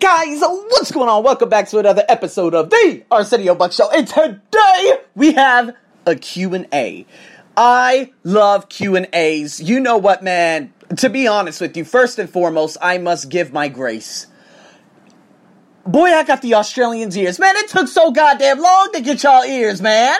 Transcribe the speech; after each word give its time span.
Guys, 0.00 0.40
what's 0.40 0.90
going 0.92 1.10
on? 1.10 1.22
Welcome 1.22 1.50
back 1.50 1.68
to 1.68 1.78
another 1.78 2.04
episode 2.08 2.54
of 2.54 2.70
the 2.70 3.04
Arsenio 3.10 3.54
Buck 3.54 3.70
Show. 3.70 3.90
And 3.90 4.06
today 4.08 4.94
we 5.14 5.34
have 5.34 5.76
a 6.06 6.14
Q&A. 6.14 7.04
I 7.54 8.10
love 8.22 8.70
Q&As. 8.70 9.60
You 9.60 9.80
know 9.80 9.98
what, 9.98 10.22
man? 10.22 10.72
To 10.96 11.10
be 11.10 11.26
honest 11.26 11.60
with 11.60 11.76
you, 11.76 11.84
first 11.84 12.18
and 12.18 12.30
foremost, 12.30 12.78
I 12.80 12.96
must 12.96 13.28
give 13.28 13.52
my 13.52 13.68
grace. 13.68 14.26
Boy, 15.86 16.06
I 16.06 16.24
got 16.24 16.40
the 16.40 16.54
Australians' 16.54 17.14
ears. 17.18 17.38
Man, 17.38 17.54
it 17.56 17.68
took 17.68 17.88
so 17.88 18.10
goddamn 18.10 18.60
long 18.60 18.90
to 18.94 19.02
get 19.02 19.22
y'all 19.22 19.44
ears, 19.44 19.82
man. 19.82 20.18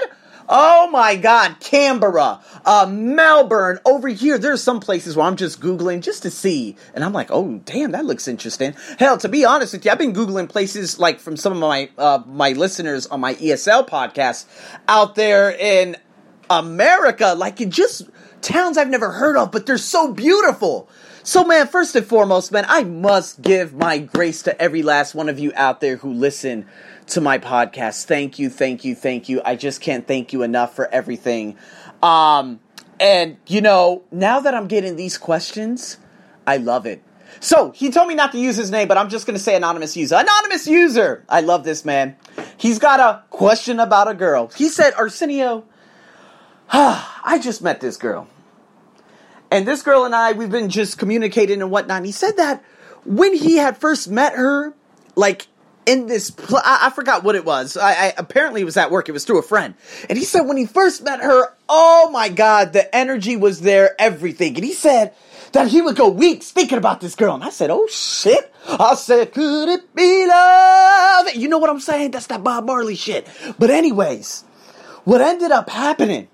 Oh 0.48 0.90
my 0.90 1.16
God, 1.16 1.56
Canberra, 1.60 2.40
uh, 2.64 2.86
Melbourne, 2.90 3.78
over 3.86 4.08
here. 4.08 4.36
There's 4.36 4.62
some 4.62 4.80
places 4.80 5.16
where 5.16 5.26
I'm 5.26 5.36
just 5.36 5.60
Googling 5.60 6.02
just 6.02 6.22
to 6.22 6.30
see. 6.30 6.76
And 6.92 7.02
I'm 7.02 7.12
like, 7.12 7.30
oh, 7.30 7.60
damn, 7.64 7.92
that 7.92 8.04
looks 8.04 8.28
interesting. 8.28 8.74
Hell, 8.98 9.16
to 9.18 9.28
be 9.28 9.44
honest 9.44 9.72
with 9.72 9.84
you, 9.84 9.90
I've 9.90 9.98
been 9.98 10.12
Googling 10.12 10.48
places 10.48 10.98
like 10.98 11.18
from 11.18 11.36
some 11.36 11.52
of 11.52 11.58
my, 11.58 11.90
uh, 11.96 12.22
my 12.26 12.52
listeners 12.52 13.06
on 13.06 13.20
my 13.20 13.34
ESL 13.34 13.88
podcast 13.88 14.46
out 14.86 15.14
there 15.14 15.50
in 15.50 15.96
America, 16.50 17.34
like 17.36 17.60
it 17.60 17.70
just 17.70 18.08
towns 18.42 18.76
I've 18.76 18.90
never 18.90 19.10
heard 19.10 19.36
of, 19.36 19.50
but 19.50 19.66
they're 19.66 19.78
so 19.78 20.12
beautiful. 20.12 20.88
So, 21.22 21.42
man, 21.42 21.68
first 21.68 21.96
and 21.96 22.06
foremost, 22.06 22.52
man, 22.52 22.66
I 22.68 22.84
must 22.84 23.40
give 23.40 23.72
my 23.72 23.96
grace 23.96 24.42
to 24.42 24.60
every 24.60 24.82
last 24.82 25.14
one 25.14 25.30
of 25.30 25.38
you 25.38 25.52
out 25.56 25.80
there 25.80 25.96
who 25.96 26.12
listen 26.12 26.66
to 27.08 27.20
my 27.20 27.38
podcast. 27.38 28.04
Thank 28.04 28.38
you, 28.38 28.50
thank 28.50 28.84
you, 28.84 28.94
thank 28.94 29.28
you. 29.28 29.42
I 29.44 29.56
just 29.56 29.80
can't 29.80 30.06
thank 30.06 30.32
you 30.32 30.42
enough 30.42 30.74
for 30.74 30.92
everything. 30.92 31.56
Um, 32.02 32.60
and, 33.00 33.36
you 33.46 33.60
know, 33.60 34.02
now 34.10 34.40
that 34.40 34.54
I'm 34.54 34.66
getting 34.66 34.96
these 34.96 35.18
questions, 35.18 35.98
I 36.46 36.58
love 36.58 36.86
it. 36.86 37.02
So, 37.40 37.72
he 37.72 37.90
told 37.90 38.08
me 38.08 38.14
not 38.14 38.32
to 38.32 38.38
use 38.38 38.56
his 38.56 38.70
name, 38.70 38.86
but 38.88 38.96
I'm 38.96 39.08
just 39.08 39.26
going 39.26 39.36
to 39.36 39.42
say 39.42 39.56
anonymous 39.56 39.96
user. 39.96 40.16
Anonymous 40.16 40.66
user! 40.66 41.24
I 41.28 41.40
love 41.40 41.64
this 41.64 41.84
man. 41.84 42.16
He's 42.56 42.78
got 42.78 43.00
a 43.00 43.22
question 43.30 43.80
about 43.80 44.08
a 44.08 44.14
girl. 44.14 44.50
He 44.56 44.68
said, 44.68 44.94
Arsenio, 44.94 45.64
I 46.70 47.40
just 47.42 47.60
met 47.60 47.80
this 47.80 47.96
girl. 47.96 48.28
And 49.50 49.66
this 49.68 49.82
girl 49.82 50.04
and 50.04 50.14
I, 50.14 50.32
we've 50.32 50.50
been 50.50 50.68
just 50.68 50.98
communicating 50.98 51.60
and 51.60 51.70
whatnot. 51.70 51.98
And 51.98 52.06
he 52.06 52.12
said 52.12 52.36
that 52.36 52.64
when 53.04 53.34
he 53.34 53.56
had 53.56 53.76
first 53.76 54.10
met 54.10 54.34
her, 54.34 54.74
like 55.16 55.46
in 55.86 56.06
this 56.06 56.30
pl- 56.30 56.58
I, 56.58 56.86
I, 56.86 56.90
forgot 56.90 57.24
what 57.24 57.34
it 57.34 57.44
was. 57.44 57.76
I, 57.76 57.92
I, 57.92 58.14
apparently 58.16 58.62
it 58.62 58.64
was 58.64 58.76
at 58.76 58.90
work. 58.90 59.08
It 59.08 59.12
was 59.12 59.24
through 59.24 59.38
a 59.38 59.42
friend. 59.42 59.74
And 60.08 60.18
he 60.18 60.24
said 60.24 60.42
when 60.42 60.56
he 60.56 60.66
first 60.66 61.02
met 61.02 61.20
her 61.20 61.54
oh 61.68 62.10
my 62.12 62.28
god 62.28 62.72
the 62.72 62.94
energy 62.94 63.36
was 63.36 63.60
there 63.60 63.94
everything. 63.98 64.54
And 64.56 64.64
he 64.64 64.72
said 64.72 65.14
that 65.52 65.68
he 65.68 65.80
would 65.80 65.96
go 65.96 66.08
weeks 66.08 66.50
thinking 66.50 66.78
about 66.78 67.00
this 67.00 67.14
girl. 67.14 67.34
And 67.34 67.44
i 67.44 67.50
said 67.50 67.70
oh 67.70 67.86
shit. 67.88 68.52
I 68.66 68.94
said 68.94 69.32
could 69.32 69.68
it 69.68 69.94
be 69.94 70.26
love? 70.26 71.34
You 71.34 71.48
know 71.48 71.58
what 71.58 71.70
i'm 71.70 71.80
saying? 71.80 72.12
That's 72.12 72.26
that 72.28 72.42
bob 72.42 72.64
marley 72.64 72.96
shit. 72.96 73.28
But 73.58 73.70
anyways 73.70 74.44
what 75.04 75.20
ended 75.20 75.50
up 75.50 75.68
happening 75.68 76.28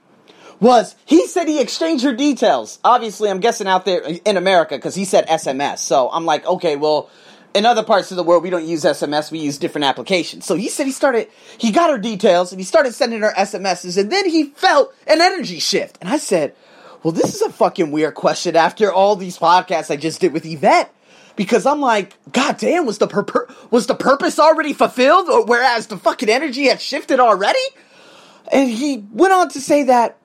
was 0.60 0.94
he 1.06 1.26
said 1.26 1.48
he 1.48 1.60
exchanged 1.60 2.04
her 2.04 2.14
details. 2.14 2.78
Obviously 2.84 3.30
i'm 3.30 3.40
guessing 3.40 3.66
out 3.66 3.84
there 3.84 4.02
in 4.24 4.36
america 4.36 4.76
because 4.76 4.94
he 4.94 5.04
said 5.04 5.26
sms 5.28 5.78
so 5.78 6.10
i'm 6.12 6.24
like 6.24 6.46
okay 6.46 6.76
well 6.76 7.10
in 7.54 7.66
other 7.66 7.82
parts 7.82 8.10
of 8.10 8.16
the 8.16 8.22
world, 8.22 8.42
we 8.42 8.50
don't 8.50 8.66
use 8.66 8.84
SMS, 8.84 9.30
we 9.30 9.40
use 9.40 9.58
different 9.58 9.84
applications. 9.84 10.44
So 10.44 10.54
he 10.54 10.68
said 10.68 10.86
he 10.86 10.92
started, 10.92 11.28
he 11.58 11.70
got 11.70 11.90
her 11.90 11.98
details 11.98 12.52
and 12.52 12.60
he 12.60 12.64
started 12.64 12.94
sending 12.94 13.20
her 13.20 13.32
SMSs 13.36 13.98
and 13.98 14.10
then 14.10 14.28
he 14.28 14.44
felt 14.44 14.94
an 15.06 15.20
energy 15.20 15.58
shift. 15.58 15.98
And 16.00 16.08
I 16.08 16.18
said, 16.18 16.54
well, 17.02 17.12
this 17.12 17.34
is 17.34 17.42
a 17.42 17.50
fucking 17.50 17.90
weird 17.90 18.14
question 18.14 18.56
after 18.56 18.92
all 18.92 19.16
these 19.16 19.38
podcasts 19.38 19.90
I 19.90 19.96
just 19.96 20.20
did 20.20 20.32
with 20.32 20.44
Yvette. 20.44 20.94
Because 21.36 21.64
I'm 21.64 21.80
like, 21.80 22.18
God 22.32 22.58
damn, 22.58 22.84
was 22.84 22.98
the 22.98 23.06
pur- 23.06 23.48
was 23.70 23.86
the 23.86 23.94
purpose 23.94 24.38
already 24.38 24.74
fulfilled? 24.74 25.48
Whereas 25.48 25.86
the 25.86 25.96
fucking 25.96 26.28
energy 26.28 26.66
had 26.66 26.82
shifted 26.82 27.18
already? 27.18 27.58
And 28.52 28.68
he 28.68 29.06
went 29.12 29.32
on 29.32 29.48
to 29.50 29.60
say 29.60 29.84
that 29.84 30.18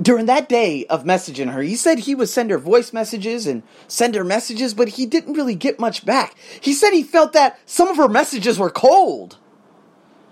during 0.00 0.26
that 0.26 0.48
day 0.48 0.86
of 0.86 1.04
messaging 1.04 1.52
her, 1.52 1.62
he 1.62 1.76
said 1.76 1.98
he 1.98 2.14
would 2.14 2.28
send 2.28 2.50
her 2.50 2.58
voice 2.58 2.92
messages 2.92 3.46
and 3.46 3.62
send 3.86 4.14
her 4.14 4.24
messages, 4.24 4.74
but 4.74 4.88
he 4.88 5.06
didn't 5.06 5.34
really 5.34 5.54
get 5.54 5.78
much 5.78 6.06
back. 6.06 6.34
He 6.60 6.72
said 6.72 6.92
he 6.92 7.02
felt 7.02 7.32
that 7.34 7.58
some 7.66 7.88
of 7.88 7.96
her 7.96 8.08
messages 8.08 8.58
were 8.58 8.70
cold. 8.70 9.38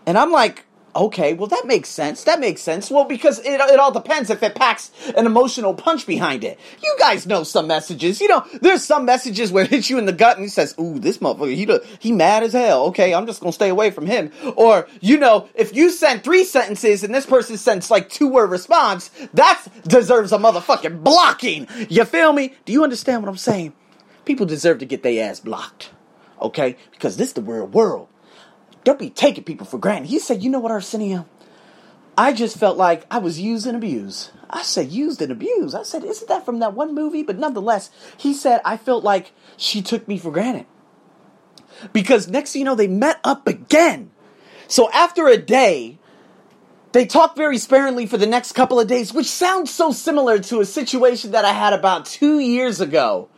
And 0.07 0.17
I'm 0.17 0.33
like, 0.33 0.65
Okay, 0.97 1.35
well 1.35 1.47
that 1.49 1.67
makes 1.67 1.89
sense. 1.91 2.25
That 2.25 2.41
makes 2.41 2.63
sense. 2.63 2.91
Well, 2.91 3.05
because 3.05 3.39
it, 3.41 3.61
it 3.61 3.79
all 3.79 3.93
depends 3.93 4.31
if 4.31 4.43
it 4.43 4.55
packs 4.55 4.91
an 5.17 5.27
emotional 5.27 5.75
punch 5.75 6.07
behind 6.07 6.45
it. 6.45 6.59
You 6.83 6.97
guys 6.99 7.27
know 7.27 7.45
some 7.45 7.67
messages. 7.67 8.21
You 8.21 8.29
know, 8.29 8.45
there's 8.63 8.85
some 8.85 9.05
messages 9.05 9.53
where 9.53 9.65
it 9.65 9.71
hits 9.71 9.91
you 9.91 9.99
in 9.99 10.07
the 10.07 10.13
gut 10.13 10.37
and 10.37 10.45
he 10.45 10.49
says, 10.49 10.75
"Ooh, 10.81 10.99
this 10.99 11.19
motherfucker, 11.19 11.55
he 11.55 11.69
he 12.01 12.13
mad 12.13 12.43
as 12.43 12.53
hell." 12.53 12.87
Okay, 12.87 13.15
I'm 13.15 13.27
just 13.27 13.41
gonna 13.41 13.53
stay 13.53 13.69
away 13.69 13.91
from 13.91 14.07
him. 14.07 14.33
Or 14.57 14.89
you 15.01 15.19
know, 15.19 15.49
if 15.55 15.77
you 15.77 15.91
send 15.91 16.25
three 16.25 16.45
sentences 16.45 17.05
and 17.05 17.15
this 17.15 17.27
person 17.27 17.59
sends 17.59 17.91
like 17.91 18.09
two 18.09 18.29
word 18.29 18.51
response, 18.51 19.11
that 19.35 19.63
deserves 19.87 20.33
a 20.33 20.39
motherfucking 20.39 21.05
blocking. 21.05 21.69
You 21.89 22.05
feel 22.07 22.33
me? 22.33 22.55
Do 22.65 22.73
you 22.73 22.83
understand 22.83 23.23
what 23.23 23.29
I'm 23.29 23.37
saying? 23.37 23.75
People 24.25 24.47
deserve 24.47 24.79
to 24.79 24.87
get 24.87 25.03
their 25.03 25.29
ass 25.29 25.41
blocked. 25.41 25.91
Okay, 26.41 26.77
because 26.93 27.17
this 27.17 27.29
is 27.29 27.35
the 27.35 27.43
real 27.43 27.67
world. 27.67 28.09
Don't 28.85 28.99
be 28.99 29.11
taking 29.11 29.45
people 29.45 29.67
for 29.67 29.79
granted. 29.79 30.09
He 30.09 30.19
said, 30.19 30.43
You 30.43 30.51
know 30.51 30.59
what, 30.59 30.73
Arsenio? 30.73 31.27
I 32.17 32.33
just 32.33 32.59
felt 32.59 32.77
like 32.77 33.07
I 33.11 33.19
was 33.19 33.39
used 33.41 33.67
and 33.67 33.77
abused. 33.77 34.31
I 34.51 34.63
said, 34.63 34.91
Used 34.91 35.23
and 35.23 35.31
abused. 35.31 35.75
I 35.75 35.83
said, 35.83 36.05
Isn't 36.05 36.29
that 36.29 36.45
from 36.45 36.59
that 36.61 36.75
one 36.75 36.95
movie? 36.95 37.23
But 37.23 37.39
nonetheless, 37.39 37.91
he 38.17 38.33
said, 38.35 38.61
I 38.65 38.77
felt 38.77 39.05
like 39.05 39.33
she 39.57 39.83
took 39.83 40.09
me 40.09 40.19
for 40.19 40.31
granted. 40.31 40.67
Because 41.93 42.29
next 42.29 42.53
thing 42.53 42.61
you 42.61 42.65
know, 42.65 42.75
they 42.75 42.89
met 42.89 43.21
up 43.23 43.47
again. 43.47 44.11
So 44.67 44.91
after 44.91 45.29
a 45.29 45.37
day, 45.37 45.99
they 46.93 47.07
talked 47.07 47.37
very 47.37 47.59
sparingly 47.59 48.07
for 48.07 48.17
the 48.17 48.27
next 48.27 48.53
couple 48.53 48.81
of 48.81 48.89
days, 48.89 49.13
which 49.13 49.27
sounds 49.27 49.71
so 49.73 49.93
similar 49.93 50.39
to 50.41 50.61
a 50.61 50.65
situation 50.65 51.33
that 51.33 51.45
I 51.45 51.53
had 51.53 51.73
about 51.73 52.07
two 52.07 52.39
years 52.39 52.81
ago, 52.81 53.29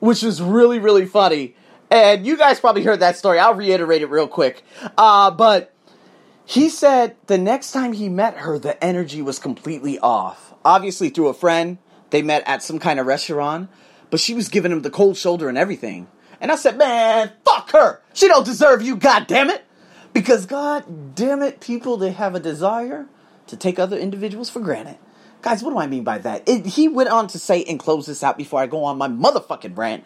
which 0.00 0.22
was 0.22 0.42
really, 0.42 0.78
really 0.78 1.06
funny. 1.06 1.54
And 1.94 2.26
you 2.26 2.36
guys 2.36 2.58
probably 2.58 2.82
heard 2.82 2.98
that 2.98 3.16
story. 3.16 3.38
I'll 3.38 3.54
reiterate 3.54 4.02
it 4.02 4.10
real 4.10 4.26
quick. 4.26 4.64
Uh, 4.98 5.30
but 5.30 5.72
he 6.44 6.68
said 6.68 7.14
the 7.28 7.38
next 7.38 7.70
time 7.70 7.92
he 7.92 8.08
met 8.08 8.38
her, 8.38 8.58
the 8.58 8.82
energy 8.82 9.22
was 9.22 9.38
completely 9.38 10.00
off. 10.00 10.54
Obviously, 10.64 11.08
through 11.08 11.28
a 11.28 11.34
friend, 11.34 11.78
they 12.10 12.20
met 12.20 12.42
at 12.48 12.64
some 12.64 12.80
kind 12.80 12.98
of 12.98 13.06
restaurant, 13.06 13.70
but 14.10 14.18
she 14.18 14.34
was 14.34 14.48
giving 14.48 14.72
him 14.72 14.82
the 14.82 14.90
cold 14.90 15.16
shoulder 15.16 15.48
and 15.48 15.56
everything. 15.56 16.08
And 16.40 16.50
I 16.50 16.56
said, 16.56 16.76
man, 16.76 17.30
fuck 17.44 17.70
her. 17.70 18.02
She 18.12 18.26
don't 18.26 18.44
deserve 18.44 18.82
you, 18.82 18.96
god 18.96 19.28
damn 19.28 19.48
it. 19.48 19.64
Because 20.12 20.46
god 20.46 21.14
damn 21.14 21.42
it, 21.42 21.60
people 21.60 21.96
they 21.96 22.10
have 22.10 22.34
a 22.34 22.40
desire 22.40 23.06
to 23.46 23.56
take 23.56 23.78
other 23.78 23.96
individuals 23.96 24.50
for 24.50 24.58
granted. 24.58 24.98
Guys, 25.42 25.62
what 25.62 25.70
do 25.70 25.78
I 25.78 25.86
mean 25.86 26.02
by 26.02 26.18
that? 26.18 26.48
It, 26.48 26.66
he 26.66 26.88
went 26.88 27.10
on 27.10 27.28
to 27.28 27.38
say 27.38 27.62
and 27.62 27.78
close 27.78 28.06
this 28.06 28.24
out 28.24 28.36
before 28.36 28.60
I 28.60 28.66
go 28.66 28.82
on 28.82 28.98
my 28.98 29.06
motherfucking 29.06 29.78
rant 29.78 30.02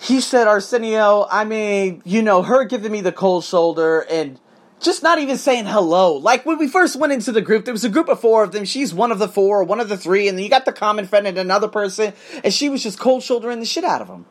he 0.00 0.20
said, 0.20 0.46
Arsenio, 0.46 1.26
I 1.30 1.44
mean, 1.44 2.02
you 2.04 2.22
know, 2.22 2.42
her 2.42 2.64
giving 2.64 2.92
me 2.92 3.00
the 3.00 3.12
cold 3.12 3.44
shoulder 3.44 4.00
and 4.10 4.38
just 4.80 5.02
not 5.02 5.18
even 5.18 5.38
saying 5.38 5.66
hello. 5.66 6.14
Like 6.14 6.44
when 6.44 6.58
we 6.58 6.68
first 6.68 6.96
went 6.96 7.12
into 7.12 7.32
the 7.32 7.40
group, 7.40 7.64
there 7.64 7.72
was 7.74 7.84
a 7.84 7.88
group 7.88 8.08
of 8.08 8.20
four 8.20 8.42
of 8.44 8.52
them. 8.52 8.64
She's 8.64 8.92
one 8.92 9.12
of 9.12 9.18
the 9.18 9.28
four, 9.28 9.64
one 9.64 9.80
of 9.80 9.88
the 9.88 9.96
three, 9.96 10.28
and 10.28 10.36
then 10.36 10.44
you 10.44 10.50
got 10.50 10.64
the 10.64 10.72
common 10.72 11.06
friend 11.06 11.26
and 11.26 11.38
another 11.38 11.68
person, 11.68 12.12
and 12.42 12.52
she 12.52 12.68
was 12.68 12.82
just 12.82 12.98
cold 12.98 13.22
shouldering 13.22 13.60
the 13.60 13.66
shit 13.66 13.84
out 13.84 14.02
of 14.02 14.08
him. 14.08 14.26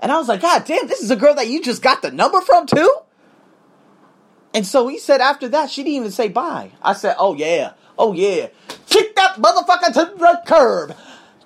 And 0.00 0.12
I 0.12 0.18
was 0.18 0.28
like, 0.28 0.42
God 0.42 0.64
damn, 0.64 0.86
this 0.86 1.00
is 1.00 1.10
a 1.10 1.16
girl 1.16 1.34
that 1.34 1.48
you 1.48 1.62
just 1.62 1.82
got 1.82 2.02
the 2.02 2.10
number 2.10 2.40
from 2.40 2.66
too? 2.66 2.96
And 4.54 4.66
so 4.66 4.88
he 4.88 4.98
said 4.98 5.20
after 5.20 5.48
that, 5.48 5.70
she 5.70 5.82
didn't 5.82 5.96
even 5.96 6.10
say 6.10 6.28
bye. 6.28 6.72
I 6.82 6.92
said, 6.92 7.16
Oh 7.18 7.34
yeah, 7.34 7.72
oh 7.98 8.12
yeah. 8.12 8.48
Kick 8.88 9.14
that 9.16 9.36
motherfucker 9.36 9.92
to 9.94 10.14
the 10.16 10.42
curb. 10.46 10.94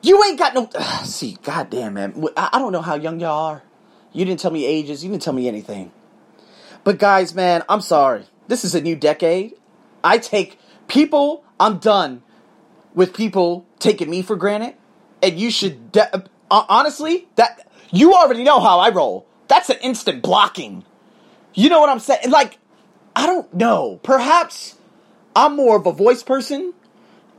You 0.06 0.22
ain't 0.22 0.38
got 0.38 0.54
no. 0.54 0.70
Uh, 0.72 1.02
see, 1.04 1.36
goddamn, 1.42 1.94
man. 1.94 2.24
I, 2.36 2.50
I 2.52 2.58
don't 2.60 2.70
know 2.70 2.82
how 2.82 2.94
young 2.94 3.18
y'all 3.18 3.46
are. 3.46 3.62
You 4.12 4.24
didn't 4.24 4.40
tell 4.40 4.52
me 4.52 4.64
ages. 4.64 5.02
You 5.02 5.10
didn't 5.10 5.22
tell 5.22 5.32
me 5.32 5.48
anything. 5.48 5.90
But 6.84 6.98
guys, 6.98 7.34
man, 7.34 7.64
I'm 7.68 7.80
sorry. 7.80 8.26
This 8.46 8.64
is 8.64 8.74
a 8.74 8.80
new 8.80 8.94
decade. 8.94 9.54
I 10.04 10.18
take 10.18 10.58
people. 10.86 11.44
I'm 11.58 11.78
done 11.78 12.22
with 12.94 13.14
people 13.14 13.66
taking 13.80 14.08
me 14.08 14.22
for 14.22 14.36
granted. 14.36 14.76
And 15.22 15.40
you 15.40 15.50
should 15.50 15.90
de- 15.90 16.14
uh, 16.50 16.64
honestly 16.68 17.26
that 17.34 17.66
you 17.90 18.14
already 18.14 18.44
know 18.44 18.60
how 18.60 18.78
I 18.78 18.90
roll. 18.90 19.26
That's 19.48 19.70
an 19.70 19.78
instant 19.82 20.22
blocking. 20.22 20.84
You 21.54 21.68
know 21.68 21.80
what 21.80 21.88
I'm 21.88 21.98
saying? 21.98 22.30
Like 22.30 22.58
I 23.16 23.26
don't 23.26 23.52
know. 23.52 23.98
Perhaps 24.04 24.76
I'm 25.34 25.56
more 25.56 25.76
of 25.76 25.86
a 25.86 25.92
voice 25.92 26.22
person 26.22 26.74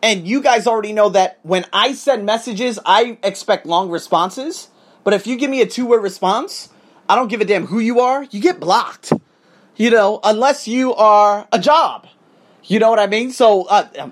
and 0.01 0.27
you 0.27 0.41
guys 0.41 0.67
already 0.67 0.93
know 0.93 1.09
that 1.09 1.39
when 1.43 1.65
I 1.73 1.93
send 1.93 2.25
messages, 2.25 2.79
I 2.85 3.17
expect 3.23 3.65
long 3.65 3.89
responses. 3.89 4.69
But 5.03 5.13
if 5.13 5.25
you 5.25 5.37
give 5.37 5.49
me 5.49 5.61
a 5.61 5.65
two 5.65 5.85
word 5.85 6.03
response, 6.03 6.69
I 7.09 7.15
don't 7.15 7.29
give 7.29 7.41
a 7.41 7.45
damn 7.45 7.67
who 7.67 7.79
you 7.79 7.99
are, 7.99 8.23
you 8.25 8.41
get 8.41 8.59
blocked. 8.59 9.13
You 9.75 9.91
know, 9.91 10.19
unless 10.23 10.67
you 10.67 10.93
are 10.95 11.47
a 11.51 11.59
job. 11.59 12.07
You 12.63 12.79
know 12.79 12.89
what 12.89 12.99
I 12.99 13.07
mean? 13.07 13.31
So, 13.31 13.63
uh, 13.63 14.09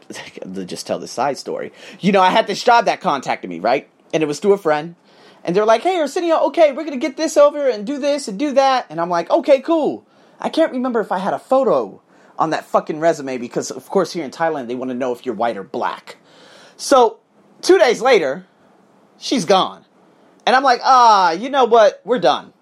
just 0.66 0.88
tell 0.88 1.00
this 1.00 1.12
side 1.12 1.38
story. 1.38 1.74
You 2.00 2.12
know, 2.12 2.22
I 2.22 2.30
had 2.30 2.48
this 2.48 2.64
job 2.64 2.86
that 2.86 3.02
contacted 3.02 3.50
me, 3.50 3.60
right? 3.60 3.90
And 4.14 4.24
it 4.24 4.28
was 4.28 4.40
through 4.40 4.54
a 4.54 4.58
friend. 4.58 4.96
And 5.44 5.56
they're 5.56 5.66
like, 5.66 5.81
hey, 5.81 5.98
Arsenio, 5.98 6.38
okay, 6.48 6.72
we're 6.72 6.86
going 6.86 7.00
to 7.00 7.08
get 7.08 7.18
this 7.18 7.36
over 7.38 7.68
and 7.68 7.86
do 7.86 8.00
this 8.00 8.28
and 8.28 8.40
do 8.40 8.54
that. 8.54 8.88
And 8.90 9.02
I'm 9.02 9.10
like, 9.10 9.30
okay, 9.30 9.60
cool. 9.60 10.06
I 10.40 10.50
can't 10.50 10.72
remember 10.72 11.02
if 11.02 11.12
I 11.12 11.20
had 11.20 11.34
a 11.34 11.40
photo 11.40 12.02
on 12.38 12.50
that 12.52 12.66
fucking 12.66 13.00
resume 13.00 13.38
because, 13.38 13.72
of 13.72 13.88
course, 13.90 14.14
here 14.14 14.24
in 14.24 14.32
Thailand, 14.32 14.68
they 14.68 14.76
want 14.76 14.92
to 14.92 14.96
know 14.96 15.12
if 15.12 15.26
you're 15.26 15.36
white 15.36 15.58
or 15.58 15.64
black. 15.64 16.18
So, 16.78 17.20
two 17.62 17.78
days 17.78 18.02
later, 18.02 18.46
she's 19.18 19.46
gone. 19.46 19.86
And 20.46 20.56
I'm 20.56 20.64
like, 20.64 20.82
ah, 20.84 21.32
you 21.32 21.50
know 21.50 21.66
what? 21.66 22.02
We're 22.04 22.20
done. 22.20 22.54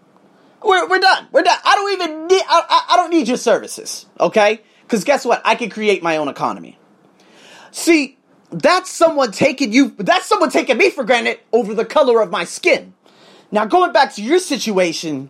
We're, 0.64 0.88
we're 0.88 1.00
done. 1.00 1.28
We're 1.32 1.44
done. 1.44 1.58
I 1.66 1.76
don't 1.76 1.92
even 1.94 2.28
need, 2.28 2.44
I, 2.48 2.64
I, 2.70 2.94
I 2.94 2.98
don't 2.98 3.10
need 3.10 3.28
your 3.28 3.38
services, 3.38 4.06
okay? 4.20 4.62
Because 4.84 5.04
guess 5.04 5.26
what? 5.26 5.42
I 5.44 5.56
can 5.56 5.70
create 5.70 6.02
my 6.02 6.18
own 6.18 6.30
economy. 6.30 6.78
See, 7.72 8.18
that's 8.50 8.90
someone 8.90 9.32
taking 9.32 9.74
you, 9.74 9.90
that's 9.98 10.28
someone 10.28 10.52
taking 10.52 10.78
me 10.78 10.90
for 10.90 11.04
granted 11.04 11.40
over 11.52 11.74
the 11.74 11.86
color 11.86 12.22
of 12.22 12.30
my 12.30 12.46
skin. 12.46 12.94
Now, 13.52 13.66
going 13.66 13.92
back 13.92 14.14
to 14.16 14.24
your 14.24 14.40
situation, 14.40 15.30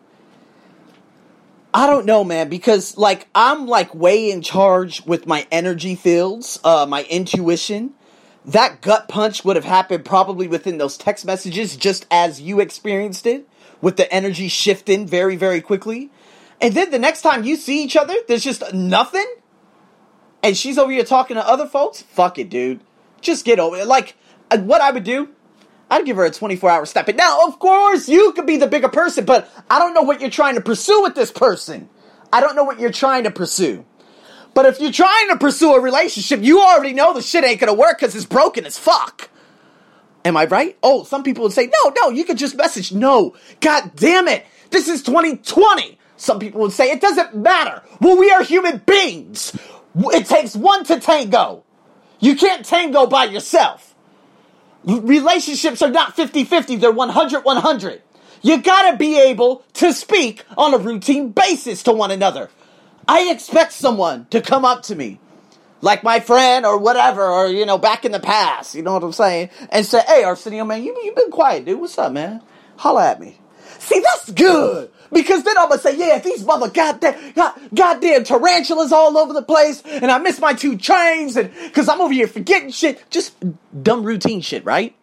I 1.74 1.88
don't 1.88 2.06
know, 2.06 2.24
man, 2.24 2.50
because 2.50 2.98
like 2.98 3.28
I'm 3.34 3.66
like 3.66 3.96
way 3.96 4.30
in 4.30 4.42
charge 4.44 5.04
with 5.06 5.26
my 5.26 5.48
energy 5.52 5.96
fields, 5.96 6.60
uh, 6.64 6.86
my 6.88 7.04
intuition. 7.06 7.94
That 8.46 8.82
gut 8.82 9.08
punch 9.08 9.46
would 9.46 9.56
have 9.56 9.66
happened 9.66 10.04
probably 10.06 10.48
within 10.48 10.78
those 10.78 10.98
text 10.98 11.26
messages, 11.26 11.78
just 11.78 12.06
as 12.12 12.42
you 12.42 12.60
experienced 12.60 13.26
it, 13.26 13.48
with 13.82 13.96
the 13.96 14.12
energy 14.14 14.50
shifting 14.50 15.08
very, 15.08 15.36
very 15.38 15.62
quickly. 15.62 16.12
And 16.62 16.74
then 16.74 16.92
the 16.92 17.00
next 17.00 17.22
time 17.22 17.44
you 17.44 17.56
see 17.56 17.84
each 17.84 17.96
other, 17.96 18.16
there's 18.28 18.44
just 18.44 18.74
nothing. 18.74 19.26
And 20.44 20.58
she's 20.58 20.78
over 20.78 20.92
here 20.92 21.06
talking 21.06 21.36
to 21.36 21.48
other 21.48 21.66
folks. 21.66 22.02
Fuck 22.02 22.38
it, 22.38 22.50
dude. 22.50 22.82
Just 23.22 23.46
get 23.46 23.60
over 23.60 23.78
it. 23.78 23.88
Like, 23.88 24.16
uh, 24.52 24.60
what 24.60 24.82
I 24.82 24.92
would 24.92 25.06
do, 25.06 25.30
I'd 25.94 26.06
give 26.06 26.18
her 26.18 26.26
a 26.26 26.32
24 26.32 26.70
hour 26.72 26.86
step. 26.88 27.08
And 27.08 27.18
now, 27.18 27.48
of 27.48 27.60
course, 27.60 28.10
you 28.10 28.34
could 28.34 28.48
be 28.48 28.58
the 28.58 28.66
bigger 28.66 28.90
person, 28.90 29.26
but 29.26 29.48
I 29.70 29.78
don't 29.78 29.94
know 29.94 30.02
what 30.02 30.22
you're 30.22 30.30
trying 30.32 30.56
to 30.56 30.62
pursue 30.62 31.04
with 31.04 31.14
this 31.14 31.32
person. 31.32 31.88
I 32.32 32.42
don't 32.42 32.56
know 32.56 32.64
what 32.64 32.80
you're 32.80 32.92
trying 32.92 33.26
to 33.26 33.32
pursue. 33.32 33.86
But 34.56 34.66
if 34.66 34.80
you're 34.80 34.92
trying 34.92 35.30
to 35.30 35.38
pursue 35.38 35.74
a 35.76 35.80
relationship, 35.80 36.42
you 36.42 36.62
already 36.62 36.94
know 36.94 37.14
the 37.14 37.22
shit 37.22 37.44
ain't 37.44 37.60
gonna 37.60 37.76
work 37.76 38.00
because 38.00 38.16
it's 38.16 38.26
broken 38.26 38.66
as 38.66 38.76
fuck. 38.78 39.30
Am 40.26 40.36
I 40.36 40.46
right? 40.46 40.76
Oh, 40.82 41.04
some 41.04 41.22
people 41.22 41.44
would 41.44 41.54
say, 41.54 41.68
no, 41.68 41.94
no, 42.02 42.10
you 42.10 42.24
could 42.24 42.40
just 42.40 42.56
message. 42.56 42.92
No, 42.92 43.36
god 43.62 43.92
damn 43.96 44.28
it. 44.28 44.48
This 44.72 44.88
is 44.88 45.04
2020. 45.04 46.00
Some 46.18 46.40
people 46.40 46.62
would 46.62 46.72
say, 46.72 46.90
it 46.90 47.02
doesn't 47.02 47.36
matter. 47.36 47.84
Well, 48.02 48.18
we 48.18 48.32
are 48.32 48.42
human 48.42 48.80
beings. 48.80 49.56
It 49.96 50.26
takes 50.26 50.56
one 50.56 50.86
to 50.86 51.00
tango. 51.00 51.66
You 52.20 52.36
can't 52.36 52.66
tango 52.66 53.06
by 53.06 53.26
yourself. 53.26 53.93
Relationships 54.86 55.82
are 55.82 55.90
not 55.90 56.16
50 56.16 56.44
50, 56.44 56.76
they're 56.78 56.92
100 56.92 57.44
100. 57.44 58.02
You 58.42 58.62
gotta 58.62 58.98
be 58.98 59.20
able 59.20 59.64
to 59.74 59.94
speak 59.94 60.44
on 60.58 60.74
a 60.74 60.78
routine 60.78 61.30
basis 61.32 61.84
to 61.84 61.94
one 61.94 62.12
another. 62.12 62.50
I 63.08 63.30
expect 63.32 63.74
someone 63.74 64.28
to 64.32 64.42
come 64.42 64.66
up 64.66 64.84
to 64.84 64.96
me, 64.96 65.20
like 65.82 66.04
my 66.04 66.20
friend 66.20 66.66
or 66.66 66.78
whatever, 66.78 67.24
or, 67.24 67.48
you 67.48 67.66
know, 67.66 67.78
back 67.78 68.06
in 68.06 68.12
the 68.12 68.20
past, 68.20 68.76
you 68.76 68.82
know 68.82 68.94
what 68.94 69.04
I'm 69.04 69.14
saying? 69.14 69.50
And 69.70 69.86
say, 69.86 70.02
hey, 70.08 70.24
Arsenio, 70.24 70.66
man, 70.66 70.84
you, 70.84 70.98
you've 71.04 71.16
been 71.16 71.32
quiet, 71.32 71.66
dude. 71.66 71.80
What's 71.80 71.98
up, 71.98 72.12
man? 72.12 72.42
Holla 72.78 73.12
at 73.12 73.20
me. 73.20 73.40
See, 73.80 74.00
that's 74.00 74.32
good. 74.32 74.92
Because 75.14 75.44
then 75.44 75.58
I'm 75.58 75.70
gonna 75.70 75.82
say, 75.82 75.96
yeah, 75.96 76.20
these 76.20 76.44
mother 76.44 76.70
goddamn, 76.70 77.34
god, 77.34 77.54
goddamn 77.74 78.24
tarantulas 78.24 78.92
all 78.92 79.18
over 79.18 79.34
the 79.34 79.44
place, 79.44 79.82
and 79.86 80.10
I 80.10 80.18
miss 80.18 80.40
my 80.40 80.54
two 80.54 80.78
trains, 80.78 81.38
and 81.38 81.52
because 81.66 81.88
I'm 81.88 82.02
over 82.02 82.14
here 82.14 82.28
forgetting 82.28 82.72
shit, 82.72 83.04
just 83.10 83.36
dumb 83.84 84.04
routine 84.04 84.42
shit, 84.42 84.66
right? 84.66 84.96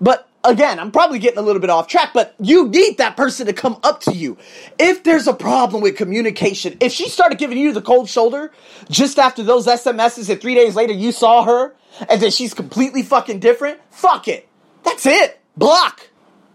But 0.00 0.28
again, 0.44 0.78
I'm 0.78 0.90
probably 0.90 1.18
getting 1.18 1.38
a 1.38 1.42
little 1.42 1.60
bit 1.60 1.70
off 1.70 1.88
track, 1.88 2.10
but 2.14 2.34
you 2.40 2.68
need 2.68 2.98
that 2.98 3.16
person 3.16 3.46
to 3.46 3.52
come 3.52 3.78
up 3.82 4.00
to 4.02 4.12
you. 4.12 4.38
If 4.78 5.04
there's 5.04 5.26
a 5.26 5.34
problem 5.34 5.82
with 5.82 5.96
communication, 5.96 6.76
if 6.80 6.92
she 6.92 7.08
started 7.08 7.38
giving 7.38 7.58
you 7.58 7.72
the 7.72 7.82
cold 7.82 8.08
shoulder 8.08 8.52
just 8.90 9.18
after 9.18 9.42
those 9.42 9.66
SMSs 9.66 10.30
and 10.30 10.40
three 10.40 10.54
days 10.54 10.76
later 10.76 10.92
you 10.92 11.12
saw 11.12 11.44
her 11.44 11.74
and 12.08 12.20
then 12.20 12.30
she's 12.30 12.54
completely 12.54 13.02
fucking 13.02 13.40
different, 13.40 13.80
fuck 13.90 14.28
it. 14.28 14.48
That's 14.84 15.06
it. 15.06 15.40
Block. 15.56 16.08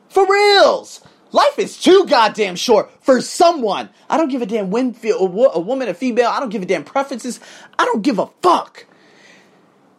For 0.09 0.27
reals. 0.27 1.01
Life 1.31 1.59
is 1.59 1.77
too 1.77 2.05
goddamn 2.07 2.55
short 2.55 2.91
for 3.03 3.21
someone. 3.21 3.89
I 4.09 4.17
don't 4.17 4.29
give 4.29 4.41
a 4.41 4.45
damn 4.45 4.69
when 4.69 4.95
a 5.03 5.25
woman, 5.59 5.87
a 5.87 5.93
female. 5.93 6.29
I 6.29 6.39
don't 6.39 6.49
give 6.49 6.61
a 6.61 6.65
damn 6.65 6.83
preferences. 6.83 7.39
I 7.79 7.85
don't 7.85 8.01
give 8.01 8.19
a 8.19 8.27
fuck. 8.41 8.85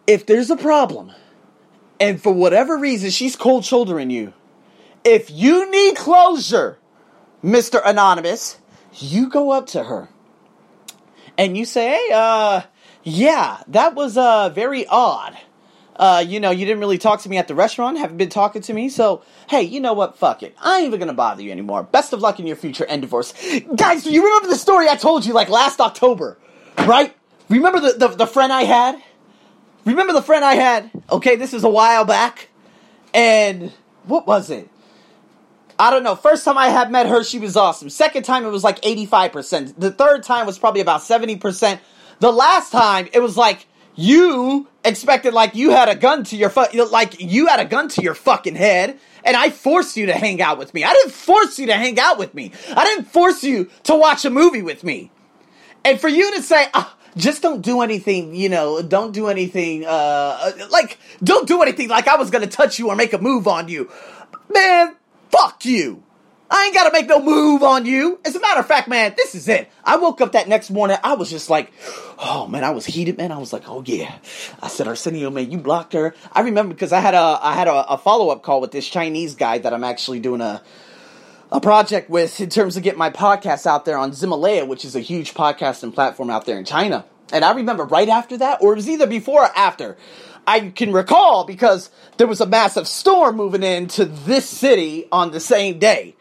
If 0.07 0.27
there's 0.27 0.51
a 0.51 0.57
problem, 0.57 1.13
and 1.99 2.21
for 2.21 2.33
whatever 2.33 2.77
reason 2.77 3.11
she's 3.11 3.37
cold 3.37 3.65
shouldering 3.65 4.11
you, 4.11 4.35
if 5.05 5.31
you 5.31 5.71
need 5.71 5.97
closure, 5.97 6.79
Mr. 7.43 7.81
Anonymous, 7.85 8.59
you 8.95 9.29
go 9.29 9.53
up 9.53 9.67
to 9.69 9.85
her 9.85 10.09
and 11.39 11.57
you 11.57 11.65
say, 11.65 11.89
hey, 11.89 12.11
uh, 12.13 12.63
yeah, 13.03 13.63
that 13.69 13.95
was 13.95 14.19
uh, 14.19 14.51
very 14.51 14.87
odd 14.87 15.37
uh, 15.97 16.25
you 16.27 16.41
know, 16.41 16.51
you 16.51 16.65
didn't 16.65 16.81
really 16.81 16.99
talk 16.99 17.21
to 17.23 17.29
me 17.29 17.37
at 17.37 17.49
the 17.49 17.55
restaurant, 17.55 17.99
haven't 17.99 18.17
been 18.17 18.29
talking 18.29 18.63
to 18.63 18.73
me, 18.73 18.89
so 18.89 19.23
hey, 19.49 19.63
you 19.63 19.81
know 19.81 19.93
what? 19.93 20.17
Fuck 20.17 20.43
it. 20.43 20.57
I 20.61 20.79
ain't 20.79 20.87
even 20.87 21.01
gonna 21.01 21.15
bother 21.15 21.43
you 21.43 21.51
anymore. 21.51 21.83
Best 21.83 22.13
of 22.13 22.21
luck 22.21 22.41
in 22.41 22.47
your 22.47 22.57
future 22.57 22.87
and 22.87 23.03
divorce. 23.03 23.35
Guys, 23.77 24.05
do 24.05 24.13
you 24.13 24.25
remember 24.25 24.49
the 24.49 24.57
story 24.57 24.89
I 24.89 24.97
told 24.97 25.27
you 25.27 25.35
like 25.35 25.49
last 25.49 25.81
October? 25.81 26.39
Right? 26.79 27.15
Remember 27.49 27.81
the, 27.81 27.93
the, 27.93 28.09
the 28.09 28.27
friend 28.27 28.53
I 28.53 28.63
had? 28.63 29.03
Remember 29.85 30.13
the 30.13 30.23
friend 30.23 30.45
I 30.45 30.55
had? 30.55 30.91
Okay, 31.11 31.37
this 31.37 31.53
is 31.53 31.65
a 31.65 31.69
while 31.69 32.05
back. 32.05 32.49
And 33.13 33.73
what 34.05 34.27
was 34.27 34.51
it? 34.51 34.71
I 35.79 35.91
don't 35.91 36.05
know. 36.05 36.15
First 36.15 36.45
time 36.45 36.57
I 36.57 36.69
had 36.69 36.91
met 36.91 37.07
her, 37.07 37.25
she 37.25 37.39
was 37.39 37.57
awesome. 37.57 37.91
Second 37.91 38.23
time, 38.23 38.45
it 38.45 38.51
was 38.51 38.63
like 38.63 38.81
85%. 38.83 39.75
The 39.77 39.91
third 39.91 40.23
time 40.23 40.47
was 40.47 40.59
probably 40.59 40.81
about 40.81 41.01
70%. 41.01 41.81
The 42.21 42.31
last 42.31 42.71
time, 42.71 43.09
it 43.13 43.21
was 43.21 43.37
like 43.37 43.67
you 43.97 44.69
expected 44.85 45.33
like 45.33 45.55
you 45.55 45.71
had 45.71 45.89
a 45.89 45.95
gun 45.95 46.25
to 46.25 46.37
your 46.37 46.51
fu- 46.51 46.85
like 46.91 47.21
you 47.21 47.47
had 47.47 47.61
a 47.61 47.65
gun 47.65 47.89
to 47.89 48.03
your 48.03 48.15
fucking 48.15 48.57
head 48.57 48.99
and 49.25 49.37
I 49.37 49.51
forced 49.51 49.97
you 49.97 50.07
to 50.07 50.13
hang 50.13 50.41
out 50.43 50.59
with 50.59 50.75
me. 50.75 50.85
I 50.85 50.93
didn't 50.93 51.13
force 51.13 51.59
you 51.59 51.67
to 51.67 51.75
hang 51.75 51.99
out 51.99 52.19
with 52.19 52.35
me. 52.35 52.53
I 52.75 52.85
didn't 52.85 53.05
force 53.05 53.45
you 53.45 53.71
to 53.85 53.95
watch 53.95 54.25
a 54.25 54.31
movie 54.31 54.63
with 54.63 54.83
me. 54.83 55.11
And 55.85 56.01
for 56.01 56.09
you 56.09 56.35
to 56.37 56.43
say, 56.43 56.69
oh, 56.75 56.95
just 57.17 57.43
don't 57.43 57.61
do 57.61 57.83
anything, 57.83 58.35
you 58.35 58.49
know, 58.49 58.83
don't 58.83 59.13
do 59.13 59.29
anything, 59.29 59.85
uh, 59.85 59.89
uh, 59.89 60.53
like, 60.71 60.99
don't 61.23 61.47
do 61.47 61.61
anything 61.63 61.89
like 61.89 62.09
I 62.09 62.17
was 62.17 62.31
gonna 62.31 62.47
touch 62.47 62.79
you 62.79 62.89
or 62.89 62.97
make 62.97 63.13
a 63.13 63.19
move 63.19 63.47
on 63.47 63.69
you. 63.69 63.91
Man, 64.53 64.97
fuck 65.31 65.65
you. 65.65 66.03
I 66.55 66.67
ain't 66.67 66.75
gotta 66.75 66.93
make 66.93 67.09
no 67.09 67.19
move 67.19 67.63
on 67.63 67.87
you. 67.87 68.21
As 68.27 68.37
a 68.37 68.41
matter 68.41 68.61
of 68.61 68.67
fact, 68.67 68.87
man, 68.87 69.15
this 69.17 69.35
is 69.35 69.49
it. 69.49 69.71
I 69.85 69.97
woke 69.97 70.21
up 70.21 70.33
that 70.33 70.49
next 70.49 70.69
morning, 70.69 70.99
I 71.03 71.15
was 71.15 71.31
just 71.31 71.49
like, 71.49 71.73
oh 72.19 72.47
man, 72.47 72.63
I 72.63 72.73
was 72.73 72.85
heated, 72.85 73.17
man. 73.17 73.33
I 73.33 73.39
was 73.39 73.55
like, 73.55 73.63
oh 73.67 73.83
yeah. 73.87 74.19
I 74.61 74.69
said, 74.69 74.87
Arsenio, 74.87 75.31
man, 75.31 75.51
you 75.51 75.57
blocked 75.57 75.95
her. 75.95 76.15
I 76.31 76.43
remember 76.43 76.75
because 76.75 76.93
I 76.93 77.01
had 77.01 77.15
a 77.15 77.39
I 77.43 77.55
had 77.55 77.69
a, 77.69 77.93
a 77.93 77.97
follow 77.97 78.29
up 78.29 78.43
call 78.43 78.61
with 78.61 78.71
this 78.71 78.87
Chinese 78.87 79.35
guy 79.35 79.59
that 79.59 79.73
I'm 79.73 79.83
actually 79.83 80.21
doing 80.21 80.43
a 80.43 80.61
a 81.51 81.59
project 81.59 82.11
with 82.11 82.39
in 82.39 82.51
terms 82.51 82.77
of 82.77 82.83
getting 82.83 82.99
my 82.99 83.11
podcast 83.11 83.67
out 83.67 83.87
there 83.87 83.97
on 83.97 84.11
Ximalaya, 84.11 84.67
which 84.69 84.85
is 84.85 84.95
a 84.95 85.01
huge 85.01 85.33
podcasting 85.33 85.95
platform 85.95 86.29
out 86.29 86.45
there 86.45 86.59
in 86.59 86.67
China. 86.67 87.07
And 87.33 87.47
I 87.47 87.55
remember 87.55 87.85
right 87.85 88.11
after 88.11 88.37
that, 88.37 88.59
or 88.61 88.75
it 88.75 88.77
was 88.77 88.91
either 88.91 89.07
before 89.07 89.45
or 89.45 89.57
after. 89.57 89.97
I 90.47 90.69
can 90.71 90.93
recall 90.93 91.45
because 91.45 91.89
there 92.19 92.27
was 92.27 92.41
a 92.41 92.47
massive 92.47 92.87
storm 92.89 93.37
moving 93.37 93.63
into 93.63 94.05
this 94.05 94.47
city 94.47 95.07
on 95.11 95.31
the 95.31 95.41
same 95.41 95.79
day. 95.79 96.17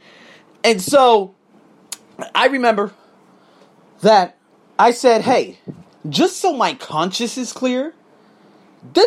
And 0.63 0.81
so 0.81 1.35
I 2.35 2.47
remember 2.47 2.93
that 4.01 4.37
I 4.77 4.91
said, 4.91 5.21
hey, 5.21 5.59
just 6.07 6.37
so 6.37 6.53
my 6.55 6.73
conscience 6.73 7.37
is 7.37 7.53
clear, 7.53 7.93
I 8.95 9.05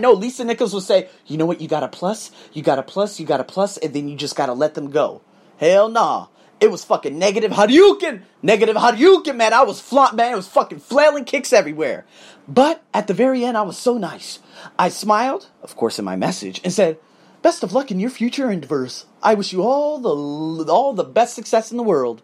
know 0.00 0.12
Lisa 0.12 0.44
Nichols 0.44 0.72
will 0.72 0.80
say, 0.80 1.08
you 1.26 1.36
know 1.36 1.46
what, 1.46 1.60
you 1.60 1.68
got 1.68 1.82
a 1.82 1.88
plus, 1.88 2.30
you 2.52 2.62
got 2.62 2.78
a 2.78 2.82
plus, 2.82 3.18
you 3.20 3.26
got 3.26 3.40
a 3.40 3.44
plus, 3.44 3.76
and 3.78 3.94
then 3.94 4.08
you 4.08 4.16
just 4.16 4.36
gotta 4.36 4.52
let 4.52 4.74
them 4.74 4.90
go. 4.90 5.22
Hell 5.58 5.88
nah. 5.88 6.26
It 6.60 6.70
was 6.70 6.84
fucking 6.84 7.18
negative 7.18 7.52
Hadouken! 7.52 8.22
Negative 8.42 8.76
Hadouken, 8.76 9.36
man. 9.36 9.52
I 9.52 9.64
was 9.64 9.80
flaunt, 9.80 10.14
man. 10.14 10.32
It 10.32 10.36
was 10.36 10.48
fucking 10.48 10.78
flailing 10.78 11.24
kicks 11.24 11.52
everywhere. 11.52 12.06
But 12.48 12.82
at 12.94 13.06
the 13.06 13.14
very 13.14 13.44
end, 13.44 13.56
I 13.56 13.62
was 13.62 13.76
so 13.76 13.98
nice. 13.98 14.38
I 14.78 14.88
smiled, 14.88 15.48
of 15.62 15.76
course, 15.76 15.98
in 15.98 16.04
my 16.04 16.16
message, 16.16 16.60
and 16.64 16.72
said, 16.72 16.98
Best 17.44 17.62
of 17.62 17.74
luck 17.74 17.90
in 17.90 18.00
your 18.00 18.08
future 18.08 18.50
endeavors. 18.50 19.04
I 19.22 19.34
wish 19.34 19.52
you 19.52 19.62
all 19.62 19.98
the 19.98 20.72
all 20.72 20.94
the 20.94 21.04
best 21.04 21.34
success 21.34 21.70
in 21.70 21.76
the 21.76 21.82
world. 21.82 22.22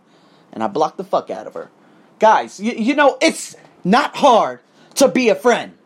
And 0.51 0.65
I 0.65 0.67
blocked 0.67 0.97
the 0.97 1.05
fuck 1.05 1.29
out 1.29 1.47
of 1.47 1.53
her. 1.53 1.71
Guys, 2.19 2.59
you, 2.59 2.73
you 2.73 2.95
know, 2.95 3.19
it's 3.21 3.55
not 3.85 4.17
hard 4.17 4.61
to 4.95 5.09
be 5.09 5.29
a 5.29 5.35
friend. 5.35 5.77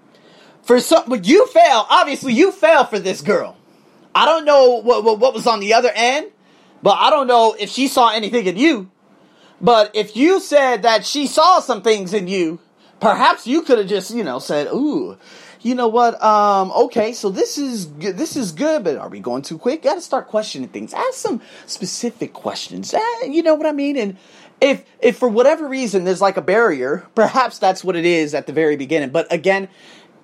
For 0.63 0.79
some, 0.79 1.09
but 1.09 1.27
you 1.27 1.49
fail. 1.49 1.85
Obviously, 1.91 2.33
you 2.33 2.53
fail 2.53 2.85
for 2.85 3.01
this 3.01 3.23
girl. 3.23 3.57
I 4.15 4.25
don't 4.25 4.45
know 4.45 4.81
what, 4.81 5.03
what, 5.03 5.19
what 5.19 5.35
was 5.35 5.49
on 5.49 5.59
the 5.59 5.75
other 5.75 5.91
end, 5.93 6.31
but 6.81 6.97
I 7.01 7.11
don't 7.11 7.27
know 7.27 7.57
if 7.59 7.71
she 7.71 7.89
saw 7.89 8.11
anything 8.11 8.47
in 8.47 8.57
you. 8.57 8.89
But 9.61 9.97
if 9.97 10.17
you 10.17 10.39
said 10.39 10.83
that 10.83 11.05
she 11.05 11.27
saw 11.27 11.59
some 11.59 11.83
things 11.83 12.15
in 12.15 12.29
you, 12.29 12.61
perhaps 13.05 13.47
you 13.47 13.61
could 13.61 13.77
have 13.77 13.87
just, 13.87 14.15
you 14.15 14.25
know, 14.25 14.39
said, 14.39 14.67
ooh, 14.69 15.19
you 15.61 15.75
know 15.75 15.89
what? 15.89 16.23
Um, 16.23 16.73
okay, 16.73 17.13
so 17.13 17.29
this 17.29 17.59
is 17.59 17.85
good. 17.85 18.17
This 18.17 18.35
is 18.35 18.51
good, 18.51 18.83
but 18.83 18.97
are 18.97 19.11
we 19.11 19.21
going 19.21 19.43
too 19.43 19.59
quick? 19.59 19.83
Got 19.83 19.97
to 19.97 20.01
start 20.01 20.29
questioning 20.29 20.71
things. 20.71 20.95
Ask 20.95 21.15
some 21.15 21.43
specific 21.67 22.33
questions. 22.33 22.95
Eh, 22.95 23.27
you 23.27 23.43
know 23.43 23.55
what 23.55 23.67
I 23.67 23.73
mean? 23.73 23.99
And 23.99 24.17
if 24.59 24.85
if 25.01 25.19
for 25.19 25.29
whatever 25.29 25.69
reason 25.69 26.05
there's 26.05 26.23
like 26.23 26.39
a 26.39 26.43
barrier, 26.43 27.07
perhaps 27.15 27.59
that's 27.59 27.85
what 27.85 27.95
it 27.95 28.07
is 28.07 28.35
at 28.35 28.47
the 28.47 28.55
very 28.55 28.77
beginning. 28.77 29.11
But 29.11 29.31
again, 29.31 29.69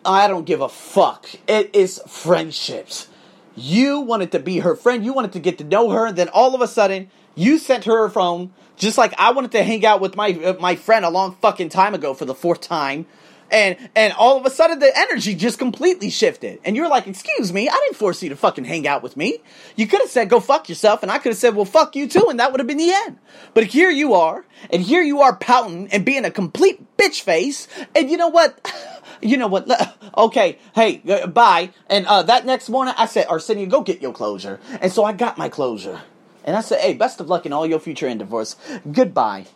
I 0.03 0.27
don't 0.27 0.47
give 0.47 0.63
a 0.63 0.69
fuck. 0.69 1.29
It 1.47 1.75
is 1.75 2.01
friendships. 2.09 3.09
You 3.57 4.01
wanted 4.01 4.33
to 4.33 4.39
be 4.39 4.61
her 4.61 4.75
friend. 4.75 5.05
You 5.05 5.13
wanted 5.13 5.33
to 5.33 5.39
get 5.41 5.59
to 5.59 5.65
know 5.65 5.91
her. 5.91 6.07
And 6.07 6.17
then 6.17 6.31
all 6.31 6.55
of 6.55 6.63
a 6.63 6.69
sudden, 6.69 7.11
you 7.35 7.59
sent 7.59 7.85
her 7.85 8.07
a 8.07 8.11
phone. 8.11 8.53
Just 8.81 8.97
like 8.97 9.13
I 9.19 9.33
wanted 9.33 9.53
to 9.53 9.63
hang 9.63 9.85
out 9.85 10.01
with 10.01 10.17
my 10.17 10.31
uh, 10.31 10.55
my 10.59 10.75
friend 10.75 11.05
a 11.05 11.11
long 11.11 11.37
fucking 11.43 11.69
time 11.69 11.95
ago 11.95 12.15
for 12.15 12.25
the 12.25 12.35
fourth 12.35 12.63
time. 12.63 13.07
And 13.53 13.77
and 13.95 14.15
all 14.15 14.39
of 14.39 14.47
a 14.47 14.51
sudden 14.51 14.79
the 14.79 14.91
energy 14.97 15.35
just 15.35 15.59
completely 15.59 16.09
shifted. 16.09 16.61
And 16.65 16.75
you're 16.75 16.89
like, 16.89 17.07
excuse 17.07 17.53
me, 17.53 17.69
I 17.69 17.75
didn't 17.75 17.97
force 17.97 18.23
you 18.23 18.31
to 18.31 18.37
fucking 18.37 18.65
hang 18.65 18.87
out 18.89 19.03
with 19.03 19.19
me. 19.19 19.39
You 19.77 19.87
could 19.87 20.01
have 20.01 20.09
said 20.09 20.31
go 20.31 20.41
fuck 20.41 20.71
yourself, 20.71 21.03
and 21.03 21.13
I 21.13 21.19
could 21.19 21.31
have 21.31 21.37
said, 21.37 21.55
well 21.55 21.67
fuck 21.67 21.95
you 21.95 22.09
too, 22.09 22.29
and 22.31 22.41
that 22.41 22.53
would 22.53 22.61
have 22.61 22.67
been 22.67 22.79
the 22.79 22.93
end. 22.93 23.19
But 23.53 23.65
here 23.65 23.91
you 23.91 24.15
are, 24.15 24.47
and 24.73 24.81
here 24.81 25.03
you 25.03 25.21
are 25.21 25.37
pouting 25.37 25.89
and 25.93 26.03
being 26.05 26.25
a 26.25 26.31
complete 26.31 26.97
bitch 26.97 27.21
face. 27.21 27.69
And 27.95 28.11
you 28.11 28.17
know 28.17 28.29
what? 28.29 28.73
You 29.23 29.37
know 29.37 29.49
what? 29.49 29.69
Okay, 30.17 30.59
hey, 30.75 31.03
uh, 31.07 31.27
bye. 31.27 31.71
And 31.89 32.07
uh, 32.07 32.23
that 32.23 32.47
next 32.47 32.71
morning, 32.71 32.95
I 32.97 33.05
said, 33.05 33.27
Arsenio, 33.29 33.67
go 33.67 33.83
get 33.83 34.01
your 34.01 34.15
closure. 34.15 34.59
And 34.81 34.91
so 34.91 35.05
I 35.05 35.13
got 35.13 35.37
my 35.37 35.51
closure. 35.51 36.01
And 36.45 36.57
I 36.57 36.61
said, 36.61 36.81
hey, 36.81 36.95
best 36.95 37.21
of 37.21 37.29
luck 37.29 37.47
in 37.47 37.53
all 37.53 37.67
your 37.67 37.81
future 37.81 38.09
endeavors. 38.09 38.57
Goodbye. 38.91 39.47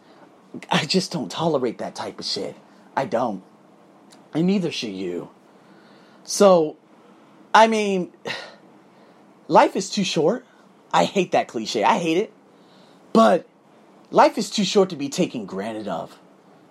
I 0.70 0.84
just 0.84 1.12
don't 1.12 1.30
tolerate 1.30 1.78
that 1.78 1.94
type 1.94 2.18
of 2.20 2.24
shit. 2.24 2.56
I 2.96 3.06
don't. 3.06 3.42
And 4.34 4.46
neither 4.46 4.70
should 4.70 4.92
you. 4.92 5.30
So, 6.24 6.76
I 7.54 7.66
mean, 7.66 8.12
life 9.48 9.76
is 9.76 9.90
too 9.90 10.04
short. 10.04 10.44
I 10.92 11.04
hate 11.04 11.32
that 11.32 11.48
cliche. 11.48 11.84
I 11.84 11.98
hate 11.98 12.18
it. 12.18 12.32
But 13.12 13.46
life 14.10 14.38
is 14.38 14.50
too 14.50 14.64
short 14.64 14.90
to 14.90 14.96
be 14.96 15.08
taken 15.08 15.46
granted 15.46 15.88
of. 15.88 16.18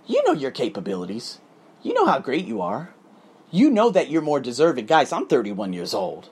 You 0.06 0.24
know 0.26 0.34
your 0.34 0.52
capabilities. 0.52 1.40
You 1.82 1.94
know 1.94 2.06
how 2.06 2.20
great 2.20 2.46
you 2.46 2.62
are. 2.62 2.94
You 3.52 3.70
know 3.70 3.90
that 3.90 4.10
you're 4.10 4.22
more 4.22 4.40
deserving. 4.40 4.86
Guys, 4.86 5.12
I'm 5.12 5.28
31 5.28 5.74
years 5.74 5.94
old. 5.94 6.30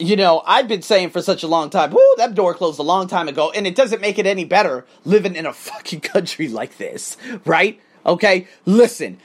You 0.00 0.14
know, 0.14 0.42
I've 0.46 0.68
been 0.68 0.82
saying 0.82 1.10
for 1.10 1.20
such 1.20 1.42
a 1.42 1.48
long 1.48 1.70
time, 1.70 1.90
whoo, 1.90 2.14
that 2.18 2.34
door 2.34 2.54
closed 2.54 2.78
a 2.78 2.84
long 2.84 3.08
time 3.08 3.26
ago, 3.26 3.50
and 3.50 3.66
it 3.66 3.74
doesn't 3.74 4.00
make 4.00 4.16
it 4.16 4.26
any 4.26 4.44
better 4.44 4.86
living 5.04 5.34
in 5.34 5.44
a 5.44 5.52
fucking 5.52 6.00
country 6.14 6.46
like 6.46 6.78
this, 6.78 7.16
right? 7.44 7.80
Okay? 8.06 8.46
Listen, 8.64 9.18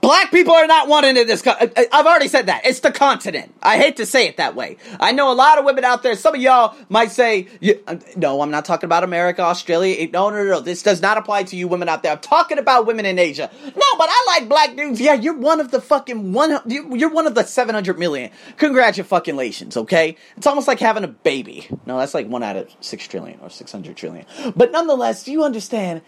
Black 0.00 0.30
people 0.30 0.54
are 0.54 0.66
not 0.66 0.88
wanted 0.88 1.18
in 1.18 1.26
this. 1.26 1.42
Co- 1.42 1.54
I've 1.60 2.06
already 2.06 2.28
said 2.28 2.46
that. 2.46 2.64
It's 2.64 2.80
the 2.80 2.90
continent. 2.90 3.54
I 3.62 3.76
hate 3.76 3.96
to 3.96 4.06
say 4.06 4.26
it 4.26 4.38
that 4.38 4.54
way. 4.54 4.78
I 4.98 5.12
know 5.12 5.30
a 5.30 5.34
lot 5.34 5.58
of 5.58 5.66
women 5.66 5.84
out 5.84 6.02
there. 6.02 6.16
Some 6.16 6.34
of 6.34 6.40
y'all 6.40 6.74
might 6.88 7.10
say, 7.10 7.48
uh, 7.86 7.96
"No, 8.16 8.40
I'm 8.40 8.50
not 8.50 8.64
talking 8.64 8.86
about 8.86 9.04
America, 9.04 9.42
Australia. 9.42 10.08
No, 10.10 10.30
no, 10.30 10.36
no, 10.42 10.50
no. 10.50 10.60
This 10.60 10.82
does 10.82 11.02
not 11.02 11.18
apply 11.18 11.42
to 11.44 11.56
you 11.56 11.68
women 11.68 11.88
out 11.88 12.02
there. 12.02 12.12
I'm 12.12 12.18
talking 12.18 12.58
about 12.58 12.86
women 12.86 13.04
in 13.04 13.18
Asia. 13.18 13.50
No, 13.62 13.96
but 13.98 14.08
I 14.10 14.24
like 14.38 14.48
black 14.48 14.74
dudes. 14.74 15.00
Yeah, 15.00 15.14
you're 15.14 15.36
one 15.36 15.60
of 15.60 15.70
the 15.70 15.82
fucking 15.82 16.32
one. 16.32 16.58
You're 16.66 17.10
one 17.10 17.26
of 17.26 17.34
the 17.34 17.44
700 17.44 17.98
million. 17.98 18.30
Congratulations. 18.56 19.76
Okay, 19.76 20.16
it's 20.36 20.46
almost 20.46 20.66
like 20.66 20.80
having 20.80 21.04
a 21.04 21.08
baby. 21.08 21.68
No, 21.84 21.98
that's 21.98 22.14
like 22.14 22.26
one 22.26 22.42
out 22.42 22.56
of 22.56 22.70
six 22.80 23.06
trillion 23.06 23.38
or 23.42 23.50
600 23.50 23.96
trillion. 23.96 24.24
But 24.56 24.72
nonetheless, 24.72 25.24
do 25.24 25.32
you 25.32 25.44
understand? 25.44 26.00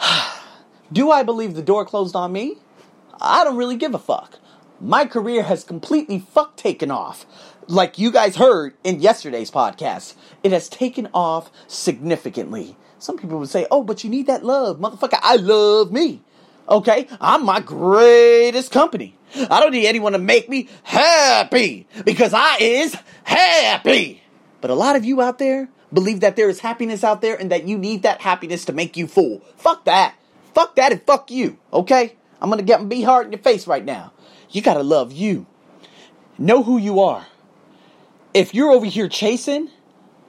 Do 0.92 1.10
I 1.10 1.22
believe 1.24 1.54
the 1.54 1.62
door 1.62 1.84
closed 1.84 2.14
on 2.14 2.32
me? 2.32 2.58
I 3.20 3.44
don't 3.44 3.56
really 3.56 3.76
give 3.76 3.94
a 3.94 3.98
fuck. 3.98 4.38
My 4.80 5.06
career 5.06 5.42
has 5.42 5.64
completely 5.64 6.18
fuck 6.18 6.56
taken 6.56 6.90
off. 6.90 7.26
Like 7.66 7.98
you 7.98 8.10
guys 8.10 8.36
heard 8.36 8.74
in 8.84 9.00
yesterday's 9.00 9.50
podcast, 9.50 10.14
it 10.44 10.52
has 10.52 10.68
taken 10.68 11.08
off 11.14 11.50
significantly. 11.66 12.76
Some 12.98 13.18
people 13.18 13.38
would 13.38 13.48
say, 13.48 13.66
oh, 13.70 13.82
but 13.82 14.04
you 14.04 14.10
need 14.10 14.26
that 14.26 14.44
love. 14.44 14.78
Motherfucker, 14.78 15.18
I 15.22 15.36
love 15.36 15.92
me. 15.92 16.22
Okay? 16.68 17.06
I'm 17.20 17.44
my 17.44 17.60
greatest 17.60 18.70
company. 18.70 19.16
I 19.34 19.60
don't 19.60 19.72
need 19.72 19.86
anyone 19.86 20.12
to 20.12 20.18
make 20.18 20.48
me 20.48 20.68
happy 20.82 21.86
because 22.04 22.32
I 22.34 22.56
is 22.60 22.96
happy. 23.24 24.22
But 24.60 24.70
a 24.70 24.74
lot 24.74 24.96
of 24.96 25.04
you 25.04 25.20
out 25.20 25.38
there 25.38 25.68
believe 25.92 26.20
that 26.20 26.36
there 26.36 26.48
is 26.48 26.60
happiness 26.60 27.04
out 27.04 27.20
there 27.20 27.36
and 27.36 27.50
that 27.50 27.66
you 27.66 27.78
need 27.78 28.02
that 28.02 28.20
happiness 28.20 28.64
to 28.66 28.72
make 28.72 28.96
you 28.96 29.06
full. 29.06 29.40
Fuck 29.56 29.84
that. 29.84 30.14
Fuck 30.54 30.76
that 30.76 30.92
and 30.92 31.02
fuck 31.02 31.30
you. 31.30 31.58
Okay? 31.72 32.16
I'm 32.40 32.50
gonna 32.50 32.62
get 32.62 32.88
be 32.88 33.02
hard 33.02 33.26
in 33.26 33.32
your 33.32 33.40
face 33.40 33.66
right 33.66 33.84
now. 33.84 34.12
You 34.50 34.62
gotta 34.62 34.82
love 34.82 35.12
you. 35.12 35.46
Know 36.38 36.62
who 36.62 36.78
you 36.78 37.00
are. 37.00 37.26
If 38.34 38.54
you're 38.54 38.70
over 38.70 38.86
here 38.86 39.08
chasing, 39.08 39.70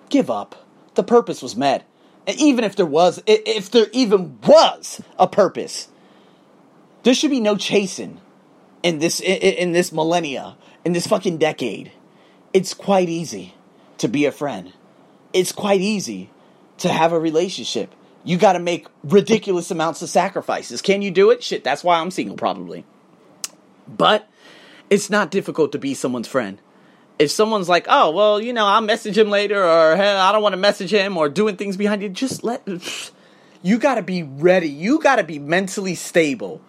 give 0.10 0.30
up. 0.30 0.68
The 0.96 1.04
purpose 1.04 1.42
was 1.42 1.56
met. 1.56 1.86
And 2.26 2.40
even 2.40 2.64
if 2.64 2.76
there 2.76 2.86
was, 2.86 3.22
if 3.26 3.72
there 3.72 3.88
even 3.94 4.40
was 4.42 5.02
a 5.18 5.28
purpose, 5.28 5.90
there 7.04 7.14
should 7.14 7.32
be 7.32 7.40
no 7.40 7.56
chasing 7.56 8.20
in 8.84 9.00
this 9.00 9.20
in 9.20 9.72
this 9.72 9.92
millennia, 9.92 10.58
in 10.84 10.94
this 10.94 11.08
fucking 11.08 11.38
decade. 11.38 11.92
It's 12.54 12.74
quite 12.74 13.10
easy 13.10 13.54
to 13.98 14.08
be 14.08 14.26
a 14.26 14.32
friend. 14.32 14.74
It's 15.34 15.52
quite 15.52 15.82
easy 15.82 16.30
to 16.80 16.90
have 16.90 17.12
a 17.12 17.20
relationship 17.20 17.94
you 18.28 18.38
got 18.38 18.54
to 18.54 18.60
make 18.60 18.88
ridiculous 19.06 19.72
amounts 19.72 20.02
of 20.02 20.10
sacrifices. 20.10 20.82
Can 20.82 21.02
you 21.02 21.12
do 21.12 21.32
it? 21.32 21.42
Shit, 21.42 21.64
that's 21.64 21.82
why 21.82 21.98
I'm 21.98 22.12
single, 22.12 22.36
probably. 22.36 22.84
But 23.88 24.28
it's 24.90 25.10
not 25.10 25.32
difficult 25.32 25.72
to 25.72 25.80
be 25.80 25.94
someone's 25.94 26.28
friend. 26.28 26.60
If 27.20 27.32
someone's 27.32 27.70
like, 27.70 27.86
oh, 27.88 28.12
well, 28.12 28.42
you 28.42 28.52
know, 28.52 28.66
I'll 28.66 28.82
message 28.82 29.18
him 29.18 29.30
later, 29.30 29.64
or 29.64 29.96
hey, 29.96 30.14
I 30.14 30.34
don't 30.34 30.42
want 30.44 30.52
to 30.52 30.58
message 30.58 30.92
him, 30.92 31.16
or 31.16 31.30
doing 31.30 31.56
things 31.56 31.78
behind 31.78 32.02
you, 32.02 32.10
just 32.10 32.44
let. 32.44 32.68
You 33.64 33.78
got 33.78 33.96
to 33.96 34.02
be 34.02 34.24
ready. 34.24 34.68
You 34.68 35.00
got 35.00 35.16
to 35.16 35.24
be 35.24 35.40
mentally 35.40 35.96
stable 35.96 36.62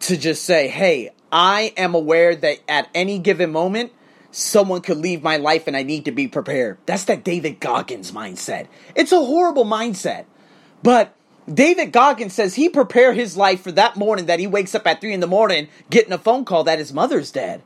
to 0.00 0.16
just 0.16 0.44
say, 0.44 0.66
hey, 0.66 1.10
I 1.30 1.72
am 1.76 1.94
aware 1.94 2.34
that 2.34 2.58
at 2.68 2.88
any 2.92 3.20
given 3.20 3.52
moment, 3.52 3.92
someone 4.32 4.80
could 4.80 4.96
leave 4.96 5.22
my 5.22 5.36
life 5.36 5.68
and 5.68 5.76
I 5.76 5.84
need 5.84 6.06
to 6.06 6.12
be 6.12 6.26
prepared. 6.26 6.78
That's 6.86 7.04
that 7.04 7.22
David 7.22 7.60
Goggins 7.60 8.10
mindset. 8.10 8.66
It's 8.96 9.12
a 9.12 9.24
horrible 9.24 9.64
mindset. 9.64 10.24
But 10.82 11.14
David 11.52 11.92
Goggins 11.92 12.34
says 12.34 12.54
he 12.54 12.68
prepared 12.68 13.16
his 13.16 13.36
life 13.36 13.62
for 13.62 13.72
that 13.72 13.96
morning 13.96 14.26
that 14.26 14.40
he 14.40 14.46
wakes 14.46 14.74
up 14.74 14.86
at 14.86 15.00
3 15.00 15.14
in 15.14 15.20
the 15.20 15.26
morning 15.26 15.68
getting 15.90 16.12
a 16.12 16.18
phone 16.18 16.44
call 16.44 16.64
that 16.64 16.78
his 16.78 16.92
mother's 16.92 17.30
dead. 17.30 17.62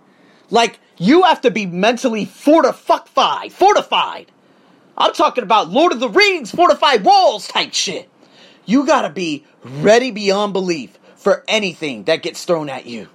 Like, 0.50 0.78
you 0.98 1.22
have 1.22 1.40
to 1.40 1.50
be 1.50 1.66
mentally 1.66 2.24
fortified. 2.24 3.52
Fortified. 3.52 4.30
I'm 4.96 5.14
talking 5.14 5.42
about 5.42 5.70
Lord 5.70 5.92
of 5.92 6.00
the 6.00 6.08
Rings, 6.08 6.50
fortified 6.50 7.04
walls 7.04 7.48
type 7.48 7.72
shit. 7.72 8.08
You 8.66 8.86
gotta 8.86 9.10
be 9.10 9.44
ready 9.64 10.10
beyond 10.10 10.52
belief 10.52 10.98
for 11.16 11.44
anything 11.48 12.04
that 12.04 12.22
gets 12.22 12.44
thrown 12.44 12.68
at 12.68 12.86
you. 12.86 13.08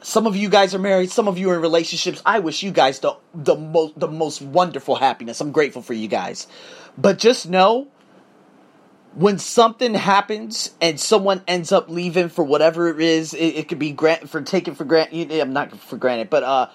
Some 0.00 0.26
of 0.26 0.36
you 0.36 0.48
guys 0.48 0.74
are 0.74 0.78
married, 0.78 1.10
some 1.10 1.28
of 1.28 1.38
you 1.38 1.50
are 1.50 1.56
in 1.56 1.60
relationships. 1.60 2.22
I 2.24 2.38
wish 2.38 2.62
you 2.62 2.70
guys 2.70 3.00
the 3.00 3.16
the 3.34 3.56
most 3.56 3.98
the 3.98 4.08
most 4.08 4.40
wonderful 4.40 4.96
happiness. 4.96 5.40
I'm 5.40 5.52
grateful 5.52 5.82
for 5.82 5.92
you 5.92 6.08
guys. 6.08 6.46
But 6.96 7.18
just 7.18 7.48
know 7.48 7.88
when 9.18 9.36
something 9.36 9.94
happens 9.94 10.72
and 10.80 11.00
someone 11.00 11.42
ends 11.48 11.72
up 11.72 11.90
leaving 11.90 12.28
for 12.28 12.44
whatever 12.44 12.88
it 12.88 13.00
is, 13.00 13.34
it, 13.34 13.56
it 13.56 13.68
could 13.68 13.80
be 13.80 13.90
grant 13.90 14.30
for 14.30 14.40
taken 14.42 14.76
for 14.76 14.84
granted. 14.84 15.32
I'm 15.32 15.52
not 15.52 15.76
for 15.76 15.96
granted, 15.96 16.30
but 16.30 16.44
uh, 16.44 16.68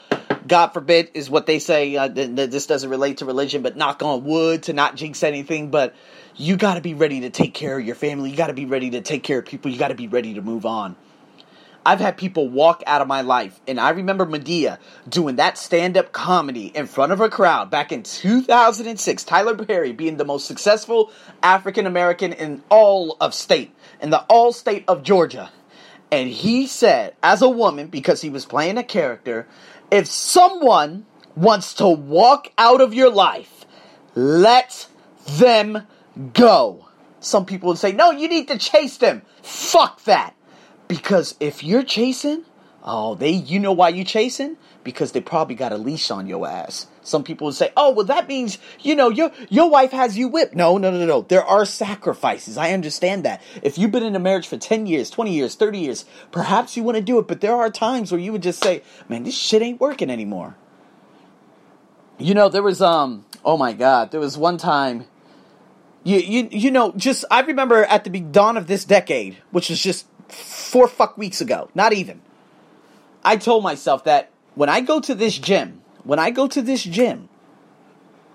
God 0.46 0.68
forbid 0.70 1.12
is 1.14 1.30
what 1.30 1.46
they 1.46 1.60
say. 1.60 1.96
Uh, 1.96 2.10
th- 2.10 2.36
th- 2.36 2.50
this 2.50 2.68
doesn't 2.68 2.90
relate 2.90 3.20
to 3.20 3.26
religion, 3.26 3.62
but 3.62 3.78
knock 3.78 4.04
on 4.04 4.26
wood 4.26 4.64
to 4.64 4.74
not 4.74 4.98
jinx 4.98 5.24
anything. 5.24 5.72
But 5.72 5.96
you 6.36 6.58
got 6.58 6.74
to 6.74 6.82
be 6.82 6.96
ready 6.96 7.22
to 7.22 7.30
take 7.30 7.54
care 7.54 7.80
of 7.80 7.86
your 7.86 7.96
family. 7.96 8.32
You 8.32 8.36
got 8.36 8.48
to 8.48 8.54
be 8.54 8.66
ready 8.66 8.90
to 8.90 9.00
take 9.00 9.24
care 9.24 9.40
of 9.40 9.46
people. 9.46 9.72
You 9.72 9.80
got 9.80 9.88
to 9.88 9.96
be 9.96 10.10
ready 10.10 10.34
to 10.34 10.42
move 10.42 10.66
on. 10.66 10.98
I've 11.86 12.00
had 12.00 12.16
people 12.18 12.48
walk 12.48 12.82
out 12.88 13.02
of 13.02 13.08
my 13.08 13.22
life, 13.22 13.60
and 13.68 13.80
I 13.80 13.90
remember 13.90 14.25
Madea 14.25 14.78
doing 15.10 15.36
that 15.36 15.58
stand 15.58 15.98
up 15.98 16.13
comedy 16.13 16.68
in 16.68 16.88
front 16.88 17.12
of 17.12 17.20
a 17.20 17.30
crowd 17.30 17.70
back 17.70 17.92
in 17.92 18.04
2006. 18.04 19.24
Tyler 19.25 19.56
Perry 19.56 19.92
being 19.92 20.16
the 20.16 20.24
most 20.25 20.46
successful 20.46 21.12
African 21.42 21.86
American 21.86 22.32
in 22.32 22.63
all 22.70 23.18
of 23.20 23.34
state, 23.34 23.75
in 24.02 24.12
the 24.12 24.22
all 24.24 24.54
state 24.54 24.86
of 24.88 25.04
Georgia. 25.04 25.52
And 26.10 26.30
he 26.30 26.68
said, 26.68 27.16
as 27.22 27.42
a 27.42 27.50
woman, 27.50 27.88
because 27.88 28.22
he 28.22 28.30
was 28.30 28.46
playing 28.46 28.78
a 28.78 28.84
character, 28.84 29.48
if 29.92 30.08
someone 30.08 31.06
wants 31.36 31.74
to 31.75 31.88
walk 31.88 32.52
out 32.58 32.82
of 32.82 32.94
your 32.94 33.10
life, 33.10 33.66
let 34.16 34.88
them 35.25 35.86
go. 36.34 36.88
Some 37.20 37.46
people 37.46 37.70
would 37.70 37.78
say, 37.78 37.92
no, 37.92 38.12
you 38.12 38.28
need 38.28 38.48
to 38.50 38.58
chase 38.58 38.98
them. 38.98 39.24
Fuck 39.42 40.04
that. 40.04 40.36
Because 40.88 41.36
if 41.40 41.63
you're 41.63 41.84
chasing, 41.84 42.44
oh, 42.84 43.16
they 43.16 43.32
you 43.32 43.60
know 43.60 43.72
why 43.72 43.90
you're 43.90 44.06
chasing? 44.06 44.58
Because 44.84 45.12
they 45.13 45.22
probably 45.22 45.56
got 45.56 45.72
a 45.72 45.78
leash 45.78 46.12
on 46.12 46.28
your 46.28 46.48
ass. 46.48 46.88
Some 47.04 47.24
people 47.24 47.46
would 47.46 47.56
say, 47.56 47.72
"Oh, 47.75 47.92
well, 47.92 48.06
that 48.06 48.28
means 48.28 48.58
you 48.82 48.96
know 48.96 49.10
your 49.10 49.32
your 49.50 49.70
wife 49.70 49.92
has 49.92 50.18
you 50.18 50.28
whipped." 50.28 50.56
No, 50.56 50.78
no, 50.78 50.92
no, 50.92 51.06
no. 51.06 51.22
There 51.22 51.44
are 51.44 51.66
sacrifices. 51.66 52.58
I 52.58 52.72
understand 52.72 53.24
that. 53.24 53.42
If 53.62 53.78
you've 53.78 53.92
been 53.92 54.04
in 54.04 54.16
a 54.16 54.20
marriage 54.20 54.48
for 54.48 54.58
ten 54.58 54.86
years, 54.86 55.10
twenty 55.10 55.34
years, 55.34 55.56
thirty 55.56 55.80
years, 55.80 56.06
perhaps 56.32 56.75
you 56.78 56.84
want 56.84 56.98
to 56.98 57.04
do 57.04 57.20
it. 57.20 57.28
But 57.28 57.42
there 57.42 57.56
are 57.56 57.70
times 57.70 58.12
where 58.12 58.22
you 58.22 58.32
would 58.32 58.44
just 58.44 58.63
say, 58.63 58.84
"Man, 59.10 59.24
this 59.24 59.38
shit 59.38 59.62
ain't 59.62 59.82
working 59.82 60.10
anymore." 60.10 60.56
You 62.18 62.34
know, 62.34 62.50
there 62.50 62.63
was 62.63 62.82
um, 62.82 63.25
oh 63.44 63.58
my 63.58 63.74
god, 63.74 64.12
there 64.12 64.20
was 64.20 64.38
one 64.38 64.58
time. 64.58 65.06
You 66.04 66.18
you 66.20 66.48
you 66.52 66.72
know, 66.72 66.92
just 66.94 67.25
I 67.32 67.42
remember 67.42 67.84
at 67.86 68.04
the 68.04 68.20
dawn 68.20 68.58
of 68.58 68.68
this 68.68 68.86
decade, 68.86 69.38
which 69.52 69.70
was 69.70 69.82
just 69.82 70.06
four 70.30 70.88
fuck 70.88 71.18
weeks 71.18 71.42
ago, 71.42 71.70
not 71.74 71.94
even. 71.94 72.22
I 73.24 73.38
told 73.38 73.63
myself 73.63 74.03
that 74.03 74.32
when 74.56 74.70
I 74.70 74.82
go 74.82 75.00
to 75.00 75.15
this 75.15 75.38
gym 75.38 75.84
when 76.03 76.20
I 76.20 76.32
go 76.32 76.48
to 76.48 76.62
this 76.62 76.84
gym, 76.84 77.30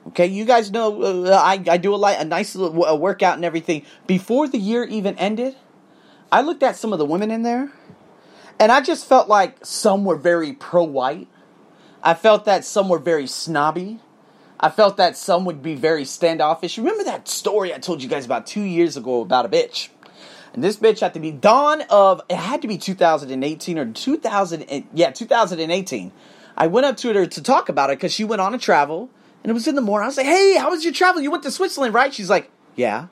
okay, 0.08 0.26
you 0.26 0.44
guys 0.44 0.70
know 0.70 1.02
uh, 1.02 1.30
I, 1.32 1.62
I 1.68 1.76
do 1.76 1.94
a, 1.94 1.96
li- 1.96 2.16
a 2.18 2.24
nice 2.24 2.54
little 2.54 2.84
a 2.84 2.96
workout 2.96 3.36
and 3.36 3.44
everything. 3.44 3.84
Before 4.06 4.48
the 4.48 4.58
year 4.58 4.84
even 4.84 5.16
ended, 5.18 5.56
I 6.32 6.40
looked 6.40 6.62
at 6.62 6.76
some 6.76 6.92
of 6.92 6.98
the 6.98 7.04
women 7.04 7.30
in 7.30 7.42
there, 7.42 7.70
and 8.58 8.72
I 8.72 8.80
just 8.80 9.06
felt 9.06 9.28
like 9.28 9.64
some 9.64 10.04
were 10.04 10.16
very 10.16 10.52
pro 10.52 10.82
white. 10.82 11.28
I 12.02 12.14
felt 12.14 12.44
that 12.46 12.64
some 12.64 12.88
were 12.88 12.98
very 12.98 13.26
snobby. 13.26 14.00
I 14.60 14.70
felt 14.70 14.96
that 14.96 15.16
some 15.16 15.44
would 15.44 15.62
be 15.62 15.76
very 15.76 16.04
standoffish. 16.04 16.78
Remember 16.78 17.04
that 17.04 17.28
story 17.28 17.72
I 17.72 17.78
told 17.78 18.02
you 18.02 18.08
guys 18.08 18.24
about 18.24 18.46
two 18.46 18.62
years 18.62 18.96
ago 18.96 19.20
about 19.20 19.46
a 19.46 19.48
bitch? 19.48 19.88
This 20.60 20.76
bitch 20.76 21.00
had 21.00 21.14
to 21.14 21.20
be 21.20 21.30
dawn 21.30 21.82
of 21.90 22.22
it 22.28 22.36
had 22.36 22.62
to 22.62 22.68
be 22.68 22.78
2018 22.78 23.78
or 23.78 23.92
2000 23.92 24.84
yeah 24.94 25.10
2018 25.10 26.12
I 26.56 26.66
went 26.66 26.86
up 26.86 26.96
to 26.98 27.12
her 27.12 27.26
to 27.26 27.42
talk 27.42 27.68
about 27.68 27.90
it 27.90 27.98
because 27.98 28.12
she 28.12 28.24
went 28.24 28.40
on 28.40 28.54
a 28.54 28.58
travel 28.58 29.10
and 29.42 29.50
it 29.50 29.54
was 29.54 29.68
in 29.68 29.76
the 29.76 29.80
morning. 29.80 30.04
I 30.04 30.08
was 30.08 30.16
like, 30.16 30.26
"Hey, 30.26 30.56
how 30.56 30.70
was 30.70 30.82
your 30.82 30.92
travel? 30.92 31.22
You 31.22 31.30
went 31.30 31.44
to 31.44 31.50
Switzerland, 31.52 31.94
right?" 31.94 32.12
She's 32.12 32.28
like, 32.28 32.50
"Yeah." 32.74 33.06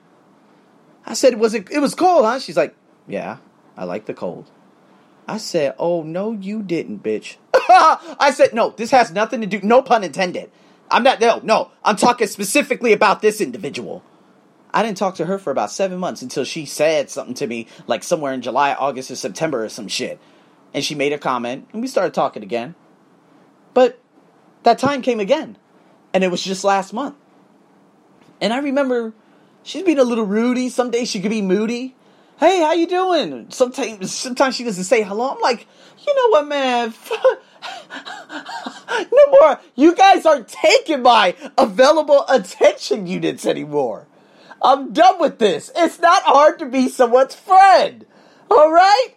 I 1.05 1.13
said, 1.13 1.39
"Was 1.39 1.53
it? 1.53 1.71
It 1.71 1.79
was 1.79 1.95
cold, 1.95 2.25
huh?" 2.25 2.39
She's 2.39 2.57
like, 2.57 2.75
"Yeah, 3.07 3.37
I 3.77 3.85
like 3.85 4.05
the 4.05 4.13
cold." 4.13 4.51
I 5.27 5.37
said, 5.37 5.75
"Oh 5.79 6.03
no, 6.03 6.33
you 6.33 6.61
didn't, 6.61 7.03
bitch." 7.03 7.37
I 7.53 8.31
said, 8.35 8.53
"No, 8.53 8.71
this 8.71 8.91
has 8.91 9.11
nothing 9.11 9.39
to 9.41 9.47
do. 9.47 9.61
No 9.63 9.81
pun 9.81 10.03
intended. 10.03 10.51
I'm 10.91 11.03
not. 11.03 11.21
No, 11.21 11.39
no. 11.41 11.71
I'm 11.85 11.95
talking 11.95 12.27
specifically 12.27 12.91
about 12.91 13.21
this 13.21 13.39
individual." 13.39 14.03
I 14.77 14.83
didn't 14.83 14.97
talk 14.97 15.15
to 15.15 15.25
her 15.25 15.39
for 15.39 15.49
about 15.49 15.71
seven 15.71 15.97
months 15.97 16.21
until 16.21 16.43
she 16.43 16.67
said 16.67 17.09
something 17.09 17.33
to 17.33 17.47
me, 17.47 17.65
like 17.87 18.03
somewhere 18.03 18.31
in 18.31 18.43
July, 18.43 18.75
August, 18.75 19.09
or 19.09 19.15
September, 19.15 19.65
or 19.65 19.69
some 19.69 19.87
shit. 19.87 20.19
And 20.71 20.85
she 20.85 20.93
made 20.93 21.13
a 21.13 21.17
comment, 21.17 21.67
and 21.73 21.81
we 21.81 21.87
started 21.87 22.13
talking 22.13 22.43
again. 22.43 22.75
But 23.73 23.99
that 24.61 24.77
time 24.77 25.01
came 25.01 25.19
again, 25.19 25.57
and 26.13 26.23
it 26.23 26.27
was 26.27 26.43
just 26.43 26.63
last 26.63 26.93
month. 26.93 27.15
And 28.39 28.53
I 28.53 28.59
remember 28.59 29.13
she's 29.63 29.81
being 29.81 29.97
a 29.97 30.03
little 30.03 30.27
rudy. 30.27 30.69
Some 30.69 30.91
days 30.91 31.09
she 31.09 31.21
could 31.21 31.31
be 31.31 31.41
moody. 31.41 31.95
Hey, 32.39 32.59
how 32.59 32.73
you 32.73 32.85
doing? 32.85 33.47
Sometimes, 33.49 34.13
sometimes 34.13 34.53
she 34.53 34.63
doesn't 34.63 34.83
say 34.83 35.01
hello. 35.01 35.31
I'm 35.31 35.41
like, 35.41 35.65
you 36.05 36.13
know 36.13 36.29
what, 36.29 36.47
man? 36.47 36.93
no 39.11 39.25
more. 39.31 39.59
You 39.73 39.95
guys 39.95 40.23
aren't 40.23 40.49
taking 40.49 41.01
my 41.01 41.33
available 41.57 42.25
attention 42.29 43.07
units 43.07 43.47
anymore. 43.47 44.05
I'm 44.61 44.93
done 44.93 45.19
with 45.19 45.39
this. 45.39 45.71
It's 45.75 45.99
not 45.99 46.23
hard 46.23 46.59
to 46.59 46.65
be 46.65 46.89
someone's 46.89 47.35
friend. 47.35 48.05
All 48.49 48.71
right? 48.71 49.09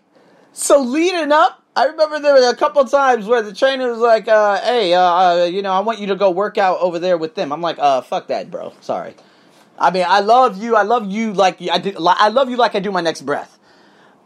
So 0.53 0.81
leading 0.83 1.33
up 1.33 1.61
I 1.77 1.87
remember 1.87 2.19
there 2.19 2.35
were 2.35 2.51
a 2.51 2.57
couple 2.57 2.85
times 2.85 3.27
where 3.27 3.43
the 3.43 3.55
trainer 3.55 3.91
was 3.91 4.01
like, 4.01 4.27
uh, 4.27 4.61
"Hey, 4.61 4.93
uh, 4.93 5.01
uh, 5.01 5.45
you 5.45 5.63
know, 5.63 5.73
I 5.73 5.81
want 5.81 6.01
you 6.01 6.09
to 6.09 6.17
go 6.17 6.31
work 6.31 6.59
out 6.59 6.79
over 6.81 6.99
there 6.99 7.17
with 7.17 7.37
them." 7.37 7.53
I'm 7.53 7.61
like, 7.61 7.79
"Uh, 7.79 8.01
fuck 8.01 8.27
that, 8.27 8.51
bro. 8.51 8.73
Sorry. 8.81 9.15
I 9.79 9.91
mean, 9.91 10.05
I 10.07 10.21
love 10.21 10.61
you. 10.63 10.75
I 10.75 10.83
love 10.83 11.11
you 11.11 11.33
like 11.33 11.59
I 11.71 11.79
do. 11.79 11.95
I 11.99 12.29
love 12.29 12.51
you 12.51 12.57
like 12.57 12.75
I 12.75 12.81
do 12.81 12.91
my 12.91 13.01
next 13.01 13.23
breath. 13.23 13.59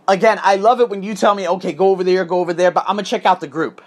Again, 0.08 0.40
I 0.42 0.56
love 0.56 0.80
it 0.80 0.88
when 0.88 1.02
you 1.02 1.14
tell 1.14 1.34
me, 1.34 1.46
"Okay, 1.46 1.72
go 1.72 1.90
over 1.90 2.02
there, 2.02 2.24
go 2.24 2.40
over 2.40 2.54
there," 2.54 2.70
but 2.70 2.84
I'm 2.88 2.96
gonna 2.96 3.02
check 3.04 3.26
out 3.26 3.40
the 3.40 3.46
group. 3.46 3.82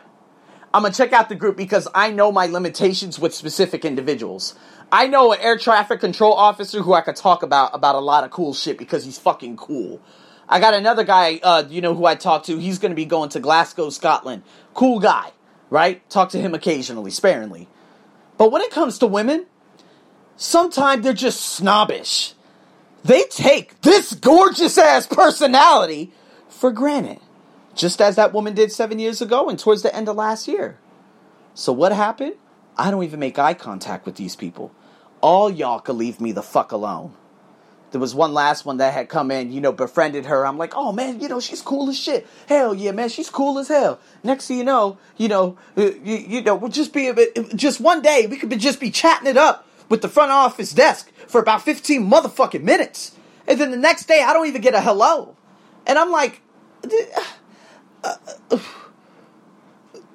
I'm 0.74 0.84
gonna 0.84 0.93
check 0.93 1.12
out 1.12 1.27
the 1.27 1.36
group 1.36 1.57
because 1.57 1.88
I 1.96 2.12
know 2.12 2.31
my 2.31 2.46
limitations 2.46 3.19
with 3.19 3.34
specific 3.34 3.84
individuals. 3.84 4.53
I 4.91 5.08
know 5.08 5.34
an 5.34 5.39
air 5.41 5.58
traffic 5.58 6.00
control 6.00 6.34
officer 6.34 6.82
who 6.82 6.94
I 6.94 7.01
could 7.01 7.17
talk 7.17 7.44
about 7.44 7.72
about 7.74 7.96
a 7.96 8.00
lot 8.00 8.24
of 8.24 8.32
cool 8.32 8.53
shit 8.53 8.77
because 8.77 9.03
he's 9.03 9.17
fucking 9.17 9.58
cool. 9.58 10.01
I 10.48 10.62
got 10.62 10.74
another 10.74 11.03
guy, 11.03 11.42
uh, 11.44 11.64
you 11.70 11.81
know, 11.81 11.94
who 11.94 12.05
I 12.05 12.16
talked 12.16 12.46
to. 12.46 12.57
He's 12.57 12.79
going 12.79 12.92
to 12.92 12.96
be 12.96 13.03
going 13.03 13.29
to 13.29 13.42
Glasgow, 13.42 13.90
Scotland. 13.90 14.44
Cool 14.74 15.00
guy, 15.00 15.31
right? 15.70 16.07
Talk 16.09 16.29
to 16.29 16.40
him 16.40 16.53
occasionally, 16.53 17.12
sparingly. 17.12 17.68
But 18.38 18.51
when 18.51 18.62
it 18.62 18.72
comes 18.72 18.98
to 19.00 19.07
women, 19.07 19.46
sometimes 20.38 21.03
they're 21.03 21.12
just 21.12 21.42
snobbish. 21.42 22.33
They 23.03 23.24
take 23.24 23.81
this 23.81 24.14
gorgeous 24.14 24.77
ass 24.77 25.05
personality 25.05 26.14
for 26.48 26.72
granted, 26.72 27.20
just 27.75 28.01
as 28.01 28.16
that 28.16 28.33
woman 28.33 28.53
did 28.53 28.72
seven 28.72 29.00
years 29.00 29.22
ago 29.22 29.50
and 29.50 29.59
towards 29.59 29.81
the 29.81 29.94
end 29.94 30.07
of 30.07 30.16
last 30.16 30.48
year. 30.48 30.77
So 31.53 31.74
what 31.74 31.92
happened? 31.92 32.35
I 32.77 32.92
don't 32.92 33.03
even 33.03 33.20
make 33.20 33.40
eye 33.40 33.53
contact 33.53 34.05
with 34.05 34.16
these 34.16 34.35
people. 34.35 34.72
All 35.22 35.50
y'all 35.50 35.80
can 35.80 35.98
leave 35.98 36.22
me 36.22 36.32
the 36.32 36.44
fuck 36.44 36.72
alone. 36.72 37.14
There 37.92 38.01
was 38.01 38.14
one 38.14 38.34
last 38.34 38.66
one 38.66 38.77
that 38.77 38.94
had 38.94 39.08
come 39.08 39.32
in, 39.32 39.51
you 39.51 39.62
know, 39.62 39.72
befriended 39.72 40.25
her. 40.25 40.46
I'm 40.46 40.58
like, 40.58 40.74
oh 40.75 40.92
man, 40.92 41.22
you 41.22 41.30
know, 41.30 41.40
she's 41.40 41.62
cool 41.62 41.90
as 41.90 41.98
shit. 41.98 42.27
Hell 42.48 42.75
yeah, 42.75 42.92
man, 42.92 43.10
she's 43.10 43.30
cool 43.30 43.58
as 43.60 43.70
hell. 43.70 44.00
Next 44.24 44.48
thing 44.48 44.58
you 44.58 44.64
know, 44.66 44.98
you 45.16 45.30
know, 45.30 45.58
uh, 45.77 45.92
you, 46.03 46.18
you 46.18 46.42
know, 46.42 46.56
we'll 46.56 46.70
just 46.70 46.92
be 46.94 47.08
a 47.08 47.14
bit, 47.14 47.56
just 47.56 47.80
one 47.80 48.01
day 48.01 48.27
we 48.27 48.38
could 48.38 48.50
be, 48.50 48.58
just 48.58 48.80
be 48.80 48.92
chatting 48.92 49.27
it 49.27 49.38
up 49.38 49.68
with 49.90 50.01
the 50.01 50.10
front 50.10 50.32
office 50.32 50.74
desk 50.74 51.12
for 51.27 51.40
about 51.40 51.62
15 51.62 52.10
motherfucking 52.10 52.64
minutes, 52.64 53.16
and 53.48 53.60
then 53.60 53.72
the 53.72 53.77
next 53.77 54.08
day 54.08 54.22
I 54.22 54.34
don't 54.34 54.48
even 54.48 54.62
get 54.62 54.74
a 54.74 54.82
hello, 54.82 55.38
and 55.86 55.98
I'm 55.98 56.12
like, 56.12 56.42
uh, 58.03 58.16
uh, 58.51 58.60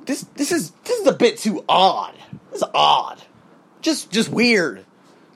this 0.05 0.23
this 0.37 0.53
is 0.53 0.71
this 0.85 1.01
is 1.01 1.07
a 1.07 1.13
bit 1.13 1.39
too 1.39 1.65
odd. 1.69 2.15
This 2.51 2.61
is 2.63 2.69
odd, 2.75 3.23
just 3.81 4.11
just 4.11 4.29
weird, 4.29 4.85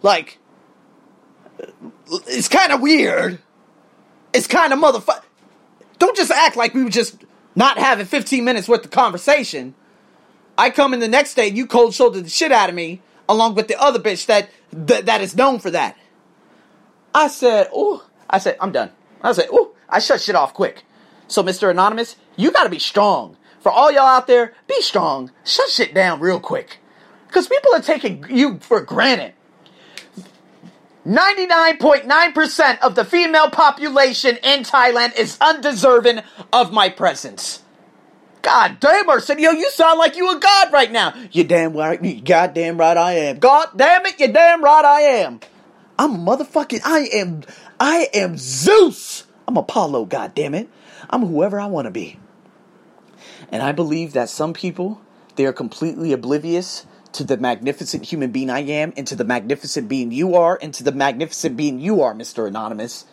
like 0.06 0.38
it's 2.26 2.48
kind 2.48 2.72
of 2.72 2.80
weird. 2.80 3.40
It's 4.32 4.46
kind 4.46 4.72
of 4.72 4.78
motherfucker. 4.78 5.24
Don't 5.98 6.16
just 6.16 6.30
act 6.30 6.56
like 6.56 6.72
we 6.72 6.84
were 6.84 6.90
just 6.90 7.24
not 7.54 7.76
having 7.76 8.06
15 8.06 8.44
minutes 8.44 8.68
worth 8.68 8.84
of 8.84 8.90
conversation. 8.90 9.74
I 10.56 10.70
come 10.70 10.94
in 10.94 11.00
the 11.00 11.08
next 11.08 11.34
day, 11.34 11.48
and 11.48 11.56
you 11.56 11.66
cold 11.66 11.92
shoulder 11.92 12.20
the 12.20 12.28
shit 12.28 12.52
out 12.52 12.68
of 12.68 12.74
me, 12.74 13.02
along 13.28 13.56
with 13.56 13.68
the 13.68 13.78
other 13.80 13.98
bitch 13.98 14.26
that 14.26 14.48
that, 14.72 15.20
is 15.20 15.36
known 15.36 15.58
for 15.58 15.70
that. 15.70 15.96
I 17.14 17.28
said, 17.28 17.68
oh, 17.74 18.06
I 18.30 18.38
said, 18.38 18.56
I'm 18.60 18.72
done. 18.72 18.92
I 19.22 19.32
said, 19.32 19.48
oh, 19.50 19.74
I 19.88 19.98
shut 19.98 20.20
shit 20.20 20.36
off 20.36 20.54
quick. 20.54 20.84
So, 21.28 21.42
Mr. 21.42 21.70
Anonymous, 21.70 22.16
you 22.36 22.52
gotta 22.52 22.68
be 22.68 22.78
strong. 22.78 23.36
For 23.60 23.72
all 23.72 23.90
y'all 23.90 24.02
out 24.02 24.28
there, 24.28 24.54
be 24.68 24.80
strong. 24.82 25.32
Shut 25.44 25.68
shit 25.68 25.92
down 25.94 26.20
real 26.20 26.38
quick. 26.38 26.78
Because 27.26 27.48
people 27.48 27.74
are 27.74 27.80
taking 27.80 28.24
you 28.30 28.58
for 28.60 28.80
granted. 28.82 29.34
99.9% 31.06 32.80
of 32.80 32.96
the 32.96 33.04
female 33.04 33.48
population 33.48 34.36
in 34.42 34.64
Thailand 34.64 35.16
is 35.16 35.38
undeserving 35.40 36.20
of 36.52 36.72
my 36.72 36.88
presence. 36.88 37.62
God 38.42 38.80
damn, 38.80 39.08
Arsenio, 39.08 39.52
you 39.52 39.70
sound 39.70 40.00
like 40.00 40.16
you 40.16 40.36
a 40.36 40.40
god 40.40 40.72
right 40.72 40.90
now. 40.90 41.14
You 41.30 41.44
damn 41.44 41.76
right, 41.76 42.02
you 42.02 42.20
goddamn 42.20 42.76
right 42.76 42.96
I 42.96 43.12
am. 43.12 43.38
God 43.38 43.68
damn 43.76 44.04
it, 44.06 44.18
you 44.18 44.32
damn 44.32 44.64
right 44.64 44.84
I 44.84 45.00
am. 45.02 45.40
I'm 45.96 46.18
motherfucking, 46.18 46.80
I 46.84 47.08
am, 47.12 47.42
I 47.78 48.08
am 48.12 48.36
Zeus. 48.36 49.24
I'm 49.46 49.56
Apollo, 49.56 50.06
God 50.06 50.34
damn 50.34 50.54
it. 50.54 50.68
I'm 51.08 51.22
whoever 51.22 51.60
I 51.60 51.66
want 51.66 51.86
to 51.86 51.92
be. 51.92 52.18
And 53.52 53.62
I 53.62 53.70
believe 53.70 54.12
that 54.14 54.28
some 54.28 54.52
people, 54.52 55.00
they 55.36 55.46
are 55.46 55.52
completely 55.52 56.12
oblivious 56.12 56.84
to 57.16 57.24
the 57.24 57.36
magnificent 57.36 58.04
human 58.04 58.30
being 58.30 58.50
I 58.50 58.60
am, 58.60 58.92
and 58.96 59.06
to 59.06 59.16
the 59.16 59.24
magnificent 59.24 59.88
being 59.88 60.12
you 60.12 60.34
are, 60.34 60.58
and 60.60 60.72
to 60.74 60.84
the 60.84 60.92
magnificent 60.92 61.56
being 61.56 61.78
you 61.80 62.02
are, 62.02 62.14
Mr. 62.14 62.46
Anonymous. 62.46 63.04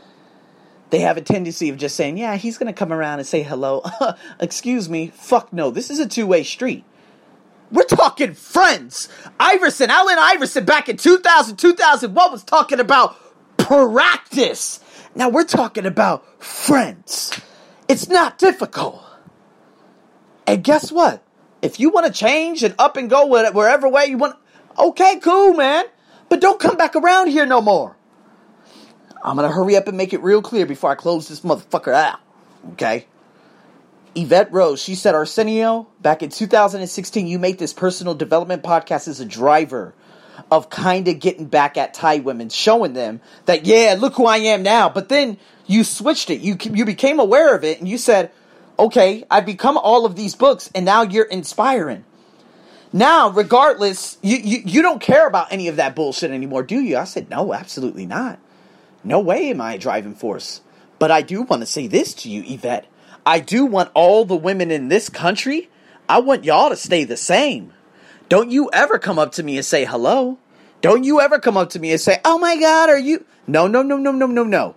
They 0.89 0.99
have 0.99 1.17
a 1.17 1.21
tendency 1.21 1.69
of 1.69 1.77
just 1.77 1.95
saying, 1.95 2.17
yeah, 2.17 2.35
he's 2.35 2.57
going 2.57 2.71
to 2.71 2.77
come 2.77 2.93
around 2.93 3.19
and 3.19 3.27
say 3.27 3.41
hello. 3.41 3.83
Excuse 4.39 4.89
me. 4.89 5.07
Fuck 5.07 5.51
no. 5.51 5.71
This 5.71 5.89
is 5.89 5.99
a 5.99 6.07
two 6.07 6.27
way 6.27 6.43
street. 6.43 6.83
We're 7.71 7.83
talking 7.83 8.35
friends. 8.35 9.09
Iverson, 9.39 9.89
Allen 9.89 10.17
Iverson 10.19 10.65
back 10.65 10.89
in 10.89 10.97
2000, 10.97 11.57
2001 11.57 12.31
was 12.31 12.43
talking 12.43 12.79
about 12.79 13.15
practice. 13.57 14.79
Now 15.15 15.29
we're 15.29 15.45
talking 15.45 15.87
about 15.87 16.43
friends. 16.43 17.41
It's 17.87 18.07
not 18.07 18.37
difficult. 18.37 19.03
And 20.45 20.63
guess 20.63 20.91
what? 20.91 21.22
If 21.63 21.79
you 21.79 21.89
want 21.89 22.05
to 22.05 22.11
change 22.11 22.61
and 22.61 22.75
up 22.77 22.97
and 22.97 23.09
go 23.09 23.25
wherever 23.25 23.87
way 23.87 24.07
you 24.07 24.17
want, 24.17 24.35
okay, 24.77 25.19
cool, 25.21 25.53
man. 25.53 25.85
But 26.27 26.41
don't 26.41 26.59
come 26.59 26.75
back 26.75 26.93
around 26.95 27.27
here 27.27 27.45
no 27.45 27.61
more. 27.61 27.95
I'm 29.23 29.37
gonna 29.37 29.49
hurry 29.49 29.77
up 29.77 29.87
and 29.87 29.97
make 29.97 30.11
it 30.11 30.21
real 30.21 30.41
clear 30.41 30.65
before 30.65 30.91
I 30.91 30.95
close 30.95 31.29
this 31.29 31.39
motherfucker 31.39 31.93
out. 31.93 32.19
Okay? 32.73 33.07
Yvette 34.13 34.51
Rose, 34.51 34.81
she 34.81 34.93
said, 34.93 35.15
Arsenio, 35.15 35.87
back 36.01 36.21
in 36.21 36.29
2016, 36.29 37.27
you 37.27 37.39
made 37.39 37.59
this 37.59 37.71
personal 37.71 38.13
development 38.13 38.61
podcast 38.61 39.07
as 39.07 39.21
a 39.21 39.25
driver 39.25 39.95
of 40.51 40.69
kind 40.69 41.07
of 41.07 41.19
getting 41.19 41.45
back 41.45 41.77
at 41.77 41.93
Thai 41.93 42.17
women, 42.19 42.49
showing 42.49 42.91
them 42.91 43.21
that, 43.45 43.65
yeah, 43.65 43.95
look 43.97 44.15
who 44.15 44.25
I 44.25 44.37
am 44.37 44.63
now. 44.63 44.89
But 44.89 45.07
then 45.07 45.37
you 45.65 45.85
switched 45.85 46.29
it. 46.29 46.41
You, 46.41 46.57
you 46.61 46.83
became 46.83 47.19
aware 47.19 47.55
of 47.55 47.63
it 47.63 47.79
and 47.79 47.87
you 47.87 47.97
said, 47.97 48.31
okay, 48.77 49.23
I've 49.29 49.45
become 49.45 49.77
all 49.77 50.05
of 50.05 50.15
these 50.15 50.35
books 50.35 50.69
and 50.73 50.85
now 50.85 51.03
you're 51.03 51.25
inspiring. 51.25 52.05
Now, 52.91 53.29
regardless, 53.29 54.17
you, 54.21 54.37
you, 54.37 54.61
you 54.65 54.81
don't 54.83 55.01
care 55.01 55.27
about 55.27 55.51
any 55.51 55.67
of 55.67 55.77
that 55.77 55.95
bullshit 55.95 56.29
anymore, 56.31 56.61
do 56.61 56.79
you? 56.79 56.97
I 56.97 57.05
said, 57.05 57.29
no, 57.29 57.53
absolutely 57.53 58.05
not. 58.05 58.39
No 59.03 59.19
way 59.19 59.49
am 59.49 59.61
I 59.61 59.73
a 59.73 59.77
driving 59.79 60.13
force. 60.13 60.61
But 60.99 61.09
I 61.09 61.21
do 61.21 61.41
want 61.41 61.63
to 61.63 61.65
say 61.65 61.87
this 61.87 62.13
to 62.15 62.29
you, 62.29 62.43
Yvette. 62.45 62.85
I 63.25 63.39
do 63.39 63.65
want 63.65 63.91
all 63.93 64.25
the 64.25 64.35
women 64.35 64.69
in 64.69 64.89
this 64.89 65.09
country, 65.09 65.69
I 66.07 66.19
want 66.19 66.43
y'all 66.43 66.69
to 66.69 66.75
stay 66.75 67.03
the 67.03 67.17
same. 67.17 67.73
Don't 68.29 68.51
you 68.51 68.69
ever 68.73 68.99
come 68.99 69.17
up 69.17 69.31
to 69.33 69.43
me 69.43 69.57
and 69.57 69.65
say 69.65 69.85
hello. 69.85 70.37
Don't 70.81 71.03
you 71.03 71.21
ever 71.21 71.39
come 71.39 71.55
up 71.57 71.69
to 71.71 71.79
me 71.79 71.91
and 71.91 72.01
say, 72.01 72.19
oh 72.25 72.37
my 72.37 72.57
God, 72.59 72.89
are 72.89 72.99
you. 72.99 73.25
No, 73.47 73.67
no, 73.67 73.81
no, 73.81 73.97
no, 73.97 74.11
no, 74.11 74.27
no, 74.27 74.43
no. 74.43 74.75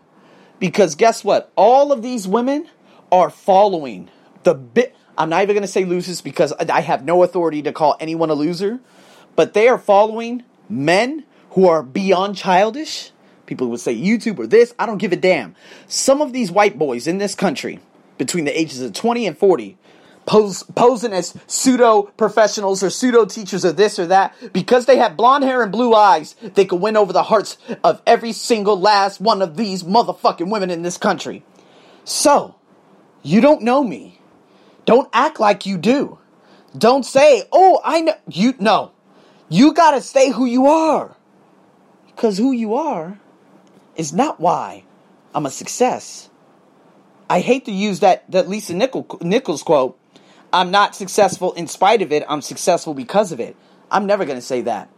Because 0.59 0.95
guess 0.95 1.25
what? 1.25 1.53
All 1.57 1.93
of 1.93 2.03
these 2.03 2.27
women 2.27 2.69
are 3.17 3.31
following 3.31 4.09
the 4.43 4.55
bit. 4.55 4.95
I'm 5.19 5.31
not 5.31 5.43
even 5.43 5.55
going 5.55 5.63
to 5.63 5.69
say 5.69 5.85
losers 5.85 6.21
because 6.21 6.53
I 6.53 6.81
have 6.81 7.05
no 7.05 7.23
authority 7.23 7.63
to 7.63 7.73
call 7.73 7.97
anyone 8.01 8.31
a 8.31 8.35
loser, 8.35 8.81
but 9.35 9.55
they 9.55 9.69
are 9.69 9.79
following 9.79 10.45
men 10.69 11.25
who 11.51 11.67
are 11.67 11.83
beyond 11.83 12.37
childish. 12.37 13.13
People 13.47 13.69
would 13.69 13.81
say 13.81 13.97
YouTube 13.97 14.39
or 14.39 14.47
this. 14.47 14.75
I 14.79 14.87
don't 14.87 14.99
give 14.99 15.13
a 15.13 15.17
damn. 15.17 15.55
Some 15.87 16.21
of 16.21 16.33
these 16.33 16.51
white 16.51 16.79
boys 16.79 17.07
in 17.07 17.19
this 17.19 17.35
country 17.35 17.81
between 18.19 18.45
the 18.45 18.59
ages 18.59 18.81
of 18.81 18.93
20 18.93 19.27
and 19.27 19.39
40 19.39 19.79
pose, 20.27 20.65
posing 20.75 21.13
as 21.13 21.35
pseudo 21.47 22.03
professionals 22.03 22.83
or 22.83 22.91
pseudo 22.91 23.25
teachers 23.25 23.65
of 23.65 23.77
this 23.77 23.99
or 23.99 24.07
that 24.07 24.35
because 24.53 24.87
they 24.87 24.99
have 24.99 25.17
blonde 25.17 25.45
hair 25.45 25.63
and 25.63 25.73
blue 25.73 25.95
eyes 25.95 26.35
they 26.43 26.65
could 26.65 26.81
win 26.81 26.97
over 26.97 27.13
the 27.13 27.23
hearts 27.23 27.57
of 27.83 28.03
every 28.07 28.33
single 28.33 28.79
last 28.79 29.21
one 29.21 29.41
of 29.41 29.57
these 29.57 29.85
motherfucking 29.85 30.51
women 30.51 30.71
in 30.71 30.83
this 30.83 30.99
country 30.99 31.43
so 32.05 32.57
you 33.27 33.41
don't 33.41 33.63
know 33.63 33.83
me 33.83 34.21
don't 34.85 35.09
act 35.13 35.41
like 35.41 35.67
you 35.67 35.77
do 35.77 36.19
don't 36.77 37.05
say 37.05 37.43
oh 37.53 37.81
i 37.85 38.01
know 38.01 38.15
you 38.29 38.55
no 38.59 38.93
you 39.49 39.73
gotta 39.73 40.01
stay 40.01 40.31
who 40.31 40.45
you 40.45 40.67
are 40.67 41.17
because 42.07 42.39
who 42.39 42.53
you 42.53 42.75
are 42.75 43.19
is 43.97 44.13
not 44.13 44.41
why 44.41 44.85
i'm 45.35 45.47
a 45.47 45.51
success 45.51 46.31
I 47.29 47.41
hate 47.41 47.65
to 47.65 47.73
use 47.73 48.01
that, 48.01 48.31
that 48.31 48.49
Lisa 48.49 48.75
Nichols 48.75 49.63
quote. 49.63 49.99
I'm 50.53 50.71
not 50.71 50.95
successful 50.95 51.53
in 51.55 51.67
spite 51.67 52.03
of 52.03 52.13
it. 52.13 52.25
I'm 52.29 52.41
successful 52.41 52.95
because 52.95 53.33
of 53.33 53.41
it. 53.41 53.57
I'm 53.91 54.07
never 54.07 54.25
to 54.25 54.41
say 54.41 54.61
that. 54.63 54.89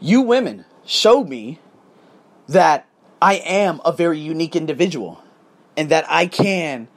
You 0.00 0.20
women 0.20 0.64
showed 0.84 1.28
me 1.28 1.60
that 2.48 2.86
I 3.22 3.34
am 3.36 3.80
a 3.84 3.92
very 3.92 4.18
unique 4.18 4.54
individual 4.54 5.21
and 5.76 5.90
that 5.90 6.04
I 6.08 6.26
can 6.26 6.88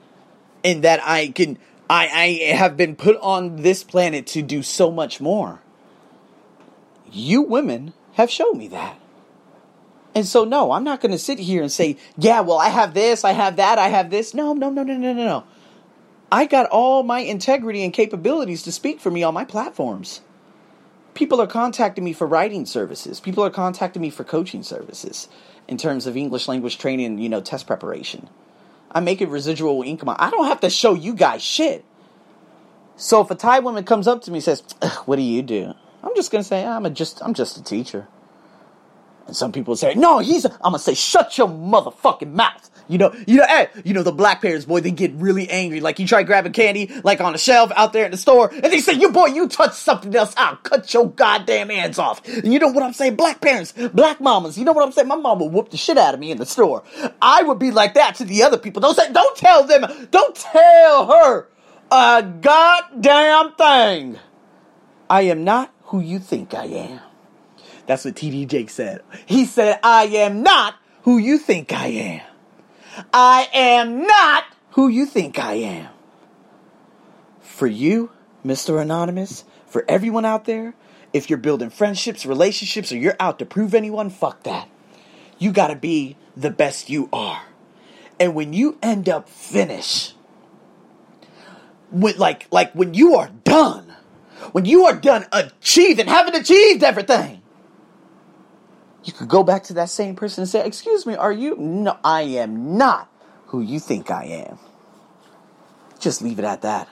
and 0.64 0.84
that 0.84 1.00
I 1.04 1.30
can 1.30 1.58
I, 1.90 2.08
I 2.08 2.54
have 2.56 2.76
been 2.76 2.96
put 2.96 3.18
on 3.18 3.58
this 3.58 3.84
planet 3.84 4.26
to 4.28 4.42
do 4.42 4.64
so 4.64 4.92
much 4.92 5.22
more. 5.22 5.62
You 7.12 7.42
women 7.44 7.94
have 8.14 8.32
shown 8.32 8.58
me 8.58 8.68
that. 8.70 9.00
And 10.16 10.26
so, 10.26 10.46
no, 10.46 10.72
I'm 10.72 10.86
not 10.86 11.02
going 11.02 11.12
to 11.12 11.20
sit 11.20 11.40
here 11.40 11.62
and 11.62 11.72
say, 11.72 11.98
yeah, 12.18 12.40
well, 12.40 12.58
I 12.58 12.70
have 12.70 12.94
this, 12.94 13.26
I 13.26 13.34
have 13.34 13.58
that, 13.58 13.78
I 13.78 13.90
have 13.90 14.10
this. 14.10 14.34
No, 14.34 14.54
no, 14.54 14.70
no, 14.70 14.82
no, 14.84 14.96
no, 14.96 15.14
no, 15.14 15.26
no. 15.26 15.44
I 16.32 16.46
got 16.46 16.70
all 16.70 17.04
my 17.04 17.20
integrity 17.20 17.84
and 17.84 17.94
capabilities 17.94 18.64
to 18.64 18.72
speak 18.72 19.00
for 19.00 19.12
me 19.12 19.24
on 19.24 19.34
my 19.34 19.44
platforms. 19.44 20.22
People 21.14 21.42
are 21.42 21.48
contacting 21.48 22.04
me 22.04 22.14
for 22.14 22.26
writing 22.26 22.66
services. 22.66 23.20
People 23.20 23.44
are 23.44 23.50
contacting 23.50 24.02
me 24.02 24.10
for 24.10 24.24
coaching 24.24 24.64
services 24.64 25.28
in 25.68 25.78
terms 25.78 26.08
of 26.08 26.18
English 26.18 26.48
language 26.48 26.78
training, 26.78 27.20
you 27.20 27.30
know, 27.30 27.42
test 27.42 27.68
preparation. 27.68 28.30
I'm 28.96 29.06
making 29.06 29.30
residual 29.30 29.84
income. 29.84 30.16
I 30.20 30.32
don't 30.32 30.48
have 30.48 30.62
to 30.62 30.72
show 30.72 30.96
you 30.96 31.16
guys 31.16 31.44
shit. 31.44 31.86
So 32.98 33.22
if 33.22 33.32
a 33.32 33.36
Thai 33.36 33.60
woman 33.60 33.84
comes 33.86 34.08
up 34.08 34.24
to 34.24 34.32
me 34.32 34.38
and 34.38 34.46
says, 34.46 34.64
"What 35.06 35.18
do 35.18 35.24
you 35.24 35.44
do?" 35.44 35.74
I'm 36.04 36.16
just 36.16 36.32
gonna 36.32 36.44
say, 36.46 36.66
"I'm 36.66 36.86
a 36.86 36.92
just 36.92 37.22
I'm 37.24 37.34
just 37.36 37.58
a 37.58 37.64
teacher." 37.64 38.08
And 39.28 39.36
some 39.36 39.52
people 39.52 39.76
say, 39.76 39.96
no, 39.96 40.20
he's, 40.20 40.46
i 40.46 40.50
am 40.50 40.58
gonna 40.62 40.80
say, 40.80 40.94
shut 40.94 41.38
your 41.38 41.48
motherfucking 41.48 42.32
mouth. 42.32 42.70
You 42.88 43.00
know, 43.00 43.16
you 43.26 43.38
know, 43.38 43.48
hey, 43.48 43.70
you 43.84 43.94
know, 43.94 44.04
the 44.04 44.12
black 44.12 44.42
parents, 44.42 44.66
boy, 44.66 44.82
they 44.82 44.92
get 44.92 45.12
really 45.14 45.50
angry. 45.50 45.80
Like 45.80 45.98
you 45.98 46.08
try 46.08 46.22
grabbing 46.22 46.54
candy, 46.54 46.92
like 47.04 47.20
on 47.20 47.34
a 47.34 47.38
shelf 47.38 47.72
out 47.76 47.94
there 47.94 48.06
in 48.06 48.12
the 48.12 48.18
store, 48.18 48.52
and 48.54 48.66
they 48.66 48.80
say, 48.80 48.94
you 48.94 49.12
boy, 49.12 49.28
you 49.28 49.48
touch 49.48 49.74
something 49.74 50.16
else, 50.16 50.34
I'll 50.38 50.58
cut 50.58 50.94
your 50.94 51.10
goddamn 51.10 51.70
hands 51.70 51.98
off. 51.98 52.26
And 52.28 52.54
you 52.54 52.60
know 52.60 52.68
what 52.68 52.84
I'm 52.84 52.94
saying? 52.94 53.16
Black 53.16 53.42
parents, 53.42 53.74
black 53.94 54.22
mamas, 54.22 54.58
you 54.58 54.66
know 54.66 54.74
what 54.74 54.86
I'm 54.86 54.92
saying? 54.92 55.08
My 55.08 55.16
mom 55.16 55.40
would 55.40 55.52
whoop 55.52 55.70
the 55.72 55.78
shit 55.78 55.98
out 55.98 56.14
of 56.14 56.20
me 56.20 56.32
in 56.32 56.38
the 56.38 56.46
store. 56.46 56.84
I 57.22 57.42
would 57.42 57.58
be 57.58 57.72
like 57.72 57.96
that 57.96 58.16
to 58.16 58.26
the 58.26 58.44
other 58.44 58.58
people. 58.58 58.82
Don't 58.82 58.96
say, 58.96 59.12
don't 59.12 59.36
tell 59.36 59.64
them, 59.64 60.08
don't 60.12 60.36
tell 60.36 61.08
her 61.08 61.48
a 61.92 62.22
goddamn 62.22 63.54
thing. 63.56 64.20
I 65.10 65.22
am 65.24 65.44
not 65.44 65.74
who 65.86 66.00
you 66.00 66.20
think 66.20 66.54
I 66.54 66.66
am. 66.66 67.00
That's 67.88 68.06
what 68.06 68.16
TD 68.16 68.48
Jake 68.48 68.70
said. 68.70 69.02
He 69.26 69.46
said, 69.46 69.80
I 69.84 70.06
am 70.06 70.44
not 70.44 70.76
who 71.04 71.18
you 71.18 71.38
think 71.38 71.72
I 71.72 71.88
am. 71.88 72.22
I 73.14 73.48
am 73.54 74.04
not 74.04 74.46
who 74.72 74.88
you 74.88 75.06
think 75.06 75.38
I 75.38 75.54
am. 75.54 75.90
For 77.42 77.68
you, 77.68 78.12
Mr. 78.46 78.82
Anonymous, 78.82 79.44
for 79.68 79.86
everyone 79.88 80.26
out 80.26 80.46
there, 80.46 80.74
if 81.14 81.30
you're 81.30 81.38
building 81.38 81.70
friendships, 81.70 82.26
relationships, 82.26 82.92
or 82.92 82.98
you're 82.98 83.16
out 83.20 83.40
to 83.40 83.46
prove 83.46 83.74
anyone, 83.74 84.10
fuck 84.10 84.44
that. 84.44 84.68
You 85.38 85.52
gotta 85.52 85.76
be 85.76 86.18
the 86.36 86.50
best 86.50 86.90
you 86.90 87.10
are. 87.14 87.44
And 88.20 88.36
when 88.36 88.54
you 88.54 88.78
end 88.82 89.08
up 89.10 89.30
finished, 89.30 90.16
with 91.92 92.18
like 92.18 92.48
like 92.52 92.74
when 92.74 92.94
you 92.94 93.16
are 93.16 93.30
done, 93.44 93.94
when 94.52 94.66
you 94.66 94.86
are 94.86 94.96
done 94.96 95.26
achieving, 95.32 96.08
having 96.08 96.36
achieved 96.36 96.84
everything, 96.84 97.42
you 99.06 99.14
could 99.14 99.28
go 99.28 99.44
back 99.44 99.64
to 99.66 99.74
that 99.76 99.90
same 99.90 100.16
person 100.16 100.42
and 100.42 100.50
say, 100.50 100.66
Excuse 100.66 101.06
me, 101.06 101.16
are 101.16 101.32
you? 101.32 101.56
No, 101.58 101.98
I 102.04 102.24
am 102.24 102.78
not 102.78 103.10
who 103.48 103.62
you 103.62 103.80
think 103.80 104.10
I 104.10 104.26
am. 104.26 104.58
Just 106.00 106.22
leave 106.22 106.40
it 106.40 106.46
at 106.46 106.64
that. 106.64 106.90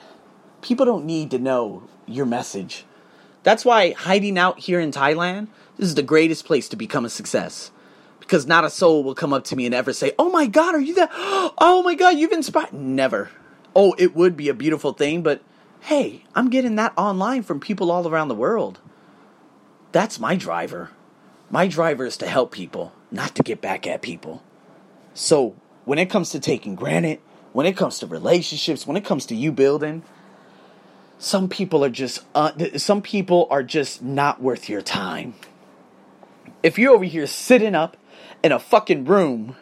People 0.62 0.86
don't 0.86 1.04
need 1.04 1.30
to 1.32 1.38
know 1.38 1.82
your 2.06 2.24
message. 2.24 2.84
That's 3.42 3.64
why 3.64 3.92
hiding 3.92 4.38
out 4.38 4.60
here 4.60 4.80
in 4.80 4.92
Thailand, 4.92 5.48
this 5.76 5.88
is 5.88 5.94
the 5.94 6.02
greatest 6.02 6.46
place 6.46 6.68
to 6.70 6.76
become 6.76 7.04
a 7.04 7.10
success. 7.10 7.70
Because 8.20 8.46
not 8.46 8.64
a 8.64 8.70
soul 8.70 9.04
will 9.04 9.14
come 9.14 9.34
up 9.34 9.44
to 9.44 9.56
me 9.56 9.66
and 9.66 9.74
ever 9.74 9.92
say, 9.92 10.12
Oh 10.18 10.30
my 10.30 10.46
God, 10.46 10.74
are 10.74 10.80
you 10.80 10.94
that? 10.94 11.10
Oh 11.58 11.82
my 11.82 11.94
God, 11.94 12.16
you've 12.16 12.32
inspired. 12.32 12.72
Never. 12.72 13.30
Oh, 13.76 13.94
it 13.98 14.14
would 14.14 14.36
be 14.36 14.48
a 14.48 14.54
beautiful 14.54 14.92
thing, 14.92 15.22
but 15.22 15.42
hey, 15.80 16.24
I'm 16.34 16.48
getting 16.48 16.76
that 16.76 16.94
online 16.96 17.42
from 17.42 17.60
people 17.60 17.90
all 17.90 18.08
around 18.08 18.28
the 18.28 18.34
world. 18.34 18.78
That's 19.92 20.18
my 20.18 20.36
driver. 20.36 20.90
My 21.54 21.68
driver 21.68 22.04
is 22.04 22.16
to 22.16 22.26
help 22.26 22.50
people, 22.50 22.92
not 23.12 23.36
to 23.36 23.44
get 23.44 23.60
back 23.60 23.86
at 23.86 24.02
people. 24.02 24.42
So 25.14 25.54
when 25.84 26.00
it 26.00 26.10
comes 26.10 26.30
to 26.30 26.40
taking 26.40 26.74
granted, 26.74 27.20
when 27.52 27.64
it 27.64 27.76
comes 27.76 28.00
to 28.00 28.08
relationships, 28.08 28.88
when 28.88 28.96
it 28.96 29.04
comes 29.04 29.24
to 29.26 29.36
you 29.36 29.52
building, 29.52 30.02
some 31.16 31.48
people 31.48 31.84
are 31.84 31.90
just 31.90 32.24
uh, 32.34 32.50
some 32.76 33.02
people 33.02 33.46
are 33.52 33.62
just 33.62 34.02
not 34.02 34.42
worth 34.42 34.68
your 34.68 34.82
time. 34.82 35.34
If 36.64 36.76
you're 36.76 36.92
over 36.92 37.04
here 37.04 37.28
sitting 37.28 37.76
up 37.76 37.96
in 38.42 38.50
a 38.50 38.58
fucking 38.58 39.04
room, 39.04 39.54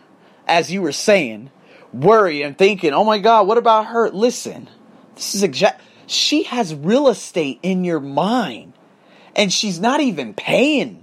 as 0.48 0.72
you 0.72 0.80
were 0.80 0.92
saying, 0.92 1.50
worried 1.92 2.42
and 2.42 2.56
thinking, 2.56 2.94
"Oh 2.94 3.04
my 3.04 3.18
God, 3.18 3.46
what 3.46 3.58
about 3.58 3.88
her?" 3.88 4.08
Listen, 4.08 4.70
this 5.14 5.34
is 5.34 5.42
exact. 5.42 5.82
She 6.06 6.44
has 6.44 6.74
real 6.74 7.08
estate 7.08 7.58
in 7.62 7.84
your 7.84 8.00
mind, 8.00 8.72
and 9.36 9.52
she's 9.52 9.78
not 9.78 10.00
even 10.00 10.32
paying 10.32 11.01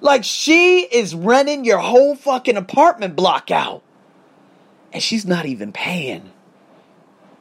like 0.00 0.24
she 0.24 0.80
is 0.80 1.14
renting 1.14 1.64
your 1.64 1.78
whole 1.78 2.14
fucking 2.14 2.56
apartment 2.56 3.16
block 3.16 3.50
out. 3.50 3.82
And 4.92 5.02
she's 5.02 5.26
not 5.26 5.46
even 5.46 5.72
paying. 5.72 6.32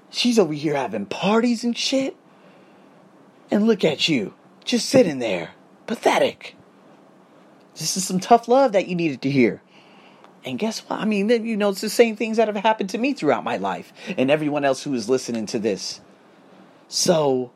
She's 0.10 0.38
over 0.40 0.54
here 0.54 0.76
having 0.76 1.06
parties 1.06 1.64
and 1.64 1.78
shit. 1.78 2.16
And 3.50 3.66
look 3.66 3.86
at 3.86 4.10
you, 4.10 4.34
just 4.66 4.90
sitting 4.90 5.20
there. 5.20 5.52
Pathetic. 5.86 6.56
This 7.76 7.96
is 7.96 8.06
some 8.06 8.20
tough 8.20 8.48
love 8.48 8.74
that 8.74 8.88
you 8.88 8.96
needed 8.96 9.22
to 9.22 9.30
hear. 9.30 9.62
And 10.44 10.60
guess 10.60 10.80
what? 10.80 11.00
I 11.00 11.06
mean, 11.06 11.30
you 11.30 11.56
know, 11.56 11.70
it's 11.70 11.82
the 11.82 11.90
same 11.90 12.16
things 12.16 12.38
that 12.38 12.48
have 12.48 12.58
happened 12.58 12.90
to 12.92 12.98
me 12.98 13.14
throughout 13.14 13.44
my 13.44 13.58
life 13.58 13.94
and 14.18 14.32
everyone 14.32 14.66
else 14.66 14.84
who 14.84 14.94
is 14.94 15.10
listening 15.10 15.46
to 15.48 15.60
this. 15.60 16.02
So, 16.88 17.52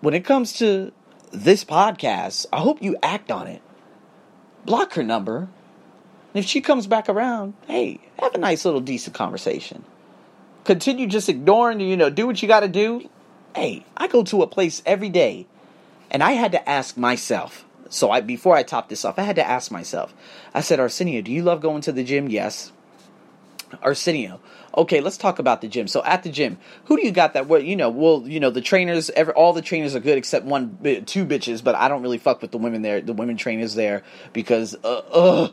when 0.00 0.14
it 0.14 0.24
comes 0.24 0.52
to 0.54 0.92
this 1.32 1.64
podcast, 1.64 2.46
I 2.52 2.60
hope 2.60 2.82
you 2.82 2.96
act 3.02 3.30
on 3.30 3.46
it 3.46 3.60
block 4.64 4.94
her 4.94 5.02
number. 5.02 5.48
And 6.34 6.44
if 6.44 6.46
she 6.46 6.60
comes 6.60 6.86
back 6.86 7.08
around, 7.08 7.54
hey, 7.66 8.00
have 8.20 8.34
a 8.34 8.38
nice 8.38 8.64
little 8.64 8.80
decent 8.80 9.16
conversation. 9.16 9.84
continue 10.64 11.06
just 11.06 11.28
ignoring, 11.28 11.80
you 11.80 11.96
know, 11.96 12.10
do 12.10 12.26
what 12.26 12.40
you 12.42 12.48
got 12.48 12.60
to 12.60 12.68
do. 12.68 13.08
Hey, 13.54 13.84
I 13.96 14.06
go 14.08 14.22
to 14.24 14.42
a 14.42 14.46
place 14.46 14.82
every 14.86 15.08
day, 15.08 15.46
and 16.10 16.22
I 16.22 16.32
had 16.32 16.52
to 16.52 16.68
ask 16.68 16.96
myself. 16.96 17.64
So 17.88 18.10
I 18.10 18.20
before 18.20 18.56
I 18.56 18.62
top 18.62 18.88
this 18.88 19.04
off, 19.04 19.18
I 19.18 19.22
had 19.22 19.36
to 19.36 19.48
ask 19.48 19.70
myself. 19.72 20.14
I 20.54 20.60
said, 20.60 20.78
Arsenio, 20.80 21.22
do 21.22 21.32
you 21.32 21.42
love 21.42 21.60
going 21.60 21.82
to 21.82 21.92
the 21.92 22.04
gym? 22.04 22.28
Yes. 22.28 22.72
Arsenio, 23.82 24.40
okay, 24.76 25.00
let's 25.00 25.16
talk 25.16 25.38
about 25.38 25.60
the 25.60 25.68
gym. 25.68 25.88
So 25.88 26.02
at 26.04 26.22
the 26.22 26.30
gym, 26.30 26.58
who 26.84 26.96
do 26.96 27.04
you 27.04 27.12
got 27.12 27.34
that? 27.34 27.46
Well, 27.46 27.60
you 27.60 27.76
know, 27.76 27.90
well, 27.90 28.24
you 28.26 28.40
know, 28.40 28.50
the 28.50 28.60
trainers, 28.60 29.10
every, 29.10 29.34
all 29.34 29.52
the 29.52 29.62
trainers 29.62 29.94
are 29.94 30.00
good 30.00 30.18
except 30.18 30.46
one, 30.46 30.78
two 31.06 31.26
bitches. 31.26 31.62
But 31.62 31.74
I 31.74 31.88
don't 31.88 32.02
really 32.02 32.18
fuck 32.18 32.42
with 32.42 32.50
the 32.50 32.58
women 32.58 32.82
there, 32.82 33.00
the 33.00 33.12
women 33.12 33.36
trainers 33.36 33.74
there 33.74 34.02
because, 34.32 34.76
uh, 34.84 35.48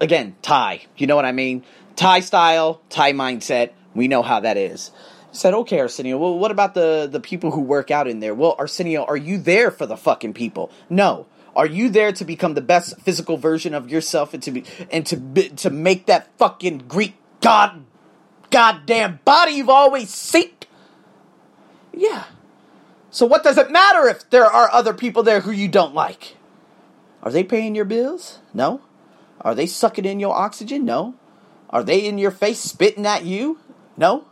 again, 0.00 0.36
Thai. 0.42 0.82
You 0.96 1.06
know 1.06 1.16
what 1.16 1.24
I 1.24 1.32
mean? 1.32 1.64
Thai 1.96 2.20
style, 2.20 2.80
Thai 2.88 3.12
mindset. 3.12 3.70
We 3.94 4.08
know 4.08 4.22
how 4.22 4.40
that 4.40 4.56
is. 4.56 4.90
Said, 5.32 5.54
okay, 5.54 5.78
Arsenio. 5.78 6.18
Well, 6.18 6.38
what 6.38 6.50
about 6.50 6.74
the 6.74 7.08
the 7.10 7.20
people 7.20 7.52
who 7.52 7.60
work 7.60 7.90
out 7.90 8.08
in 8.08 8.18
there? 8.20 8.34
Well, 8.34 8.56
Arsenio, 8.58 9.04
are 9.04 9.16
you 9.16 9.38
there 9.38 9.70
for 9.70 9.86
the 9.86 9.96
fucking 9.96 10.34
people? 10.34 10.72
No. 10.88 11.26
Are 11.54 11.66
you 11.66 11.88
there 11.88 12.12
to 12.12 12.24
become 12.24 12.54
the 12.54 12.60
best 12.60 13.00
physical 13.00 13.36
version 13.36 13.74
of 13.74 13.90
yourself 13.90 14.34
and 14.34 14.42
to 14.44 14.50
be 14.50 14.64
and 14.90 15.04
to 15.06 15.48
to 15.50 15.70
make 15.70 16.06
that 16.06 16.28
fucking 16.38 16.84
Greek 16.88 17.14
god 17.40 17.84
goddamn 18.50 19.20
body 19.24 19.52
you've 19.52 19.68
always 19.68 20.10
seeked? 20.10 20.64
Yeah. 21.92 22.24
So 23.10 23.26
what 23.26 23.42
does 23.42 23.58
it 23.58 23.70
matter 23.70 24.08
if 24.08 24.28
there 24.30 24.46
are 24.46 24.70
other 24.70 24.94
people 24.94 25.22
there 25.22 25.40
who 25.40 25.50
you 25.50 25.68
don't 25.68 25.94
like? 25.94 26.36
Are 27.22 27.30
they 27.30 27.44
paying 27.44 27.74
your 27.74 27.84
bills? 27.84 28.38
No. 28.54 28.80
Are 29.40 29.54
they 29.54 29.66
sucking 29.66 30.04
in 30.04 30.20
your 30.20 30.34
oxygen? 30.34 30.84
No. 30.84 31.14
Are 31.70 31.82
they 31.82 32.06
in 32.06 32.18
your 32.18 32.30
face 32.30 32.60
spitting 32.60 33.06
at 33.06 33.24
you? 33.24 33.58
No. 33.96 34.24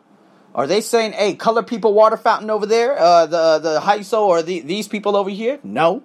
Are 0.54 0.66
they 0.66 0.80
saying, 0.80 1.12
"Hey, 1.12 1.34
color 1.34 1.62
people 1.62 1.92
water 1.92 2.16
fountain 2.16 2.50
over 2.50 2.66
there, 2.66 2.98
uh, 2.98 3.26
the 3.26 3.58
the 3.58 3.80
HISO 3.80 4.22
or 4.22 4.42
the, 4.42 4.60
these 4.60 4.88
people 4.88 5.16
over 5.16 5.30
here"? 5.30 5.60
No. 5.62 6.02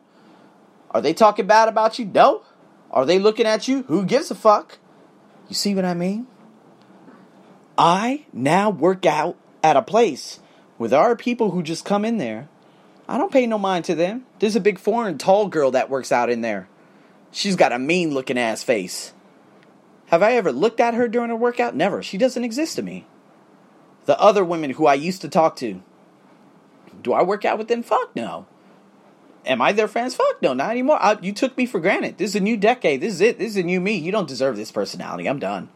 Are 0.91 1.01
they 1.01 1.13
talking 1.13 1.47
bad 1.47 1.69
about 1.69 1.97
you? 1.97 2.05
No. 2.05 2.43
Are 2.91 3.05
they 3.05 3.17
looking 3.17 3.47
at 3.47 3.67
you? 3.67 3.83
Who 3.83 4.05
gives 4.05 4.29
a 4.29 4.35
fuck? 4.35 4.77
You 5.49 5.55
see 5.55 5.73
what 5.73 5.85
I 5.85 5.93
mean? 5.95 6.27
I 7.77 8.25
now 8.31 8.69
work 8.69 9.05
out 9.05 9.37
at 9.63 9.77
a 9.77 9.81
place 9.81 10.39
where 10.77 10.89
there 10.89 10.99
are 10.99 11.15
people 11.15 11.51
who 11.51 11.63
just 11.63 11.85
come 11.85 12.05
in 12.05 12.17
there. 12.17 12.47
I 13.07 13.17
don't 13.17 13.31
pay 13.31 13.47
no 13.47 13.57
mind 13.57 13.85
to 13.85 13.95
them. 13.95 14.25
There's 14.39 14.55
a 14.55 14.61
big 14.61 14.79
foreign 14.79 15.17
tall 15.17 15.47
girl 15.47 15.71
that 15.71 15.89
works 15.89 16.11
out 16.11 16.29
in 16.29 16.41
there. 16.41 16.67
She's 17.31 17.55
got 17.55 17.71
a 17.71 17.79
mean 17.79 18.13
looking 18.13 18.37
ass 18.37 18.63
face. 18.63 19.13
Have 20.07 20.21
I 20.21 20.33
ever 20.33 20.51
looked 20.51 20.79
at 20.79 20.93
her 20.93 21.07
during 21.07 21.31
a 21.31 21.35
workout? 21.35 21.75
Never. 21.75 22.03
She 22.03 22.17
doesn't 22.17 22.43
exist 22.43 22.75
to 22.75 22.83
me. 22.83 23.07
The 24.05 24.19
other 24.19 24.45
women 24.45 24.71
who 24.71 24.85
I 24.85 24.93
used 24.93 25.21
to 25.21 25.29
talk 25.29 25.55
to. 25.57 25.81
Do 27.01 27.13
I 27.13 27.23
work 27.23 27.45
out 27.45 27.57
with 27.57 27.67
them? 27.67 27.81
Fuck 27.81 28.15
no. 28.15 28.45
Am 29.45 29.61
I 29.61 29.71
their 29.71 29.87
friends? 29.87 30.15
Fuck 30.15 30.41
no, 30.41 30.53
not 30.53 30.71
anymore. 30.71 31.01
I, 31.01 31.17
you 31.21 31.33
took 31.33 31.57
me 31.57 31.65
for 31.65 31.79
granted. 31.79 32.17
This 32.17 32.31
is 32.31 32.35
a 32.35 32.39
new 32.39 32.55
decade. 32.55 33.01
This 33.01 33.15
is 33.15 33.21
it. 33.21 33.39
This 33.39 33.51
is 33.51 33.57
a 33.57 33.63
new 33.63 33.81
me. 33.81 33.95
You 33.95 34.11
don't 34.11 34.27
deserve 34.27 34.55
this 34.55 34.71
personality. 34.71 35.27
I'm 35.27 35.39
done. 35.39 35.69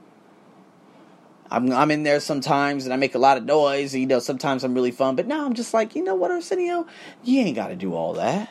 I'm 1.49 1.71
I'm 1.71 1.91
in 1.91 2.03
there 2.03 2.19
sometimes 2.19 2.85
and 2.85 2.93
I 2.93 2.97
make 2.97 3.15
a 3.15 3.19
lot 3.19 3.37
of 3.37 3.45
noise. 3.45 3.93
And, 3.93 4.01
you 4.01 4.07
know, 4.07 4.19
sometimes 4.19 4.63
I'm 4.63 4.73
really 4.73 4.91
fun, 4.91 5.15
but 5.15 5.27
now 5.27 5.45
I'm 5.45 5.53
just 5.53 5.73
like, 5.73 5.95
you 5.95 6.03
know 6.03 6.15
what, 6.15 6.31
Arsenio, 6.31 6.87
you 7.23 7.41
ain't 7.41 7.55
got 7.55 7.67
to 7.69 7.75
do 7.75 7.93
all 7.93 8.13
that. 8.13 8.49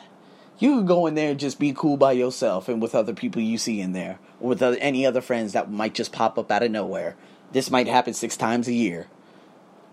You 0.59 0.77
can 0.77 0.85
go 0.85 1.05
in 1.05 1.13
there 1.13 1.31
and 1.31 1.39
just 1.39 1.59
be 1.59 1.71
cool 1.73 1.97
by 1.97 2.13
yourself 2.13 2.67
and 2.67 2.81
with 2.81 2.95
other 2.95 3.13
people 3.13 3.41
you 3.41 3.59
see 3.59 3.79
in 3.79 3.93
there, 3.93 4.17
or 4.39 4.49
with 4.49 4.63
other, 4.63 4.77
any 4.77 5.05
other 5.05 5.21
friends 5.21 5.53
that 5.53 5.69
might 5.71 5.93
just 5.93 6.11
pop 6.11 6.39
up 6.39 6.51
out 6.51 6.63
of 6.63 6.71
nowhere. 6.71 7.15
This 7.51 7.69
might 7.69 7.87
happen 7.87 8.13
six 8.13 8.35
times 8.35 8.67
a 8.67 8.73
year. 8.73 9.07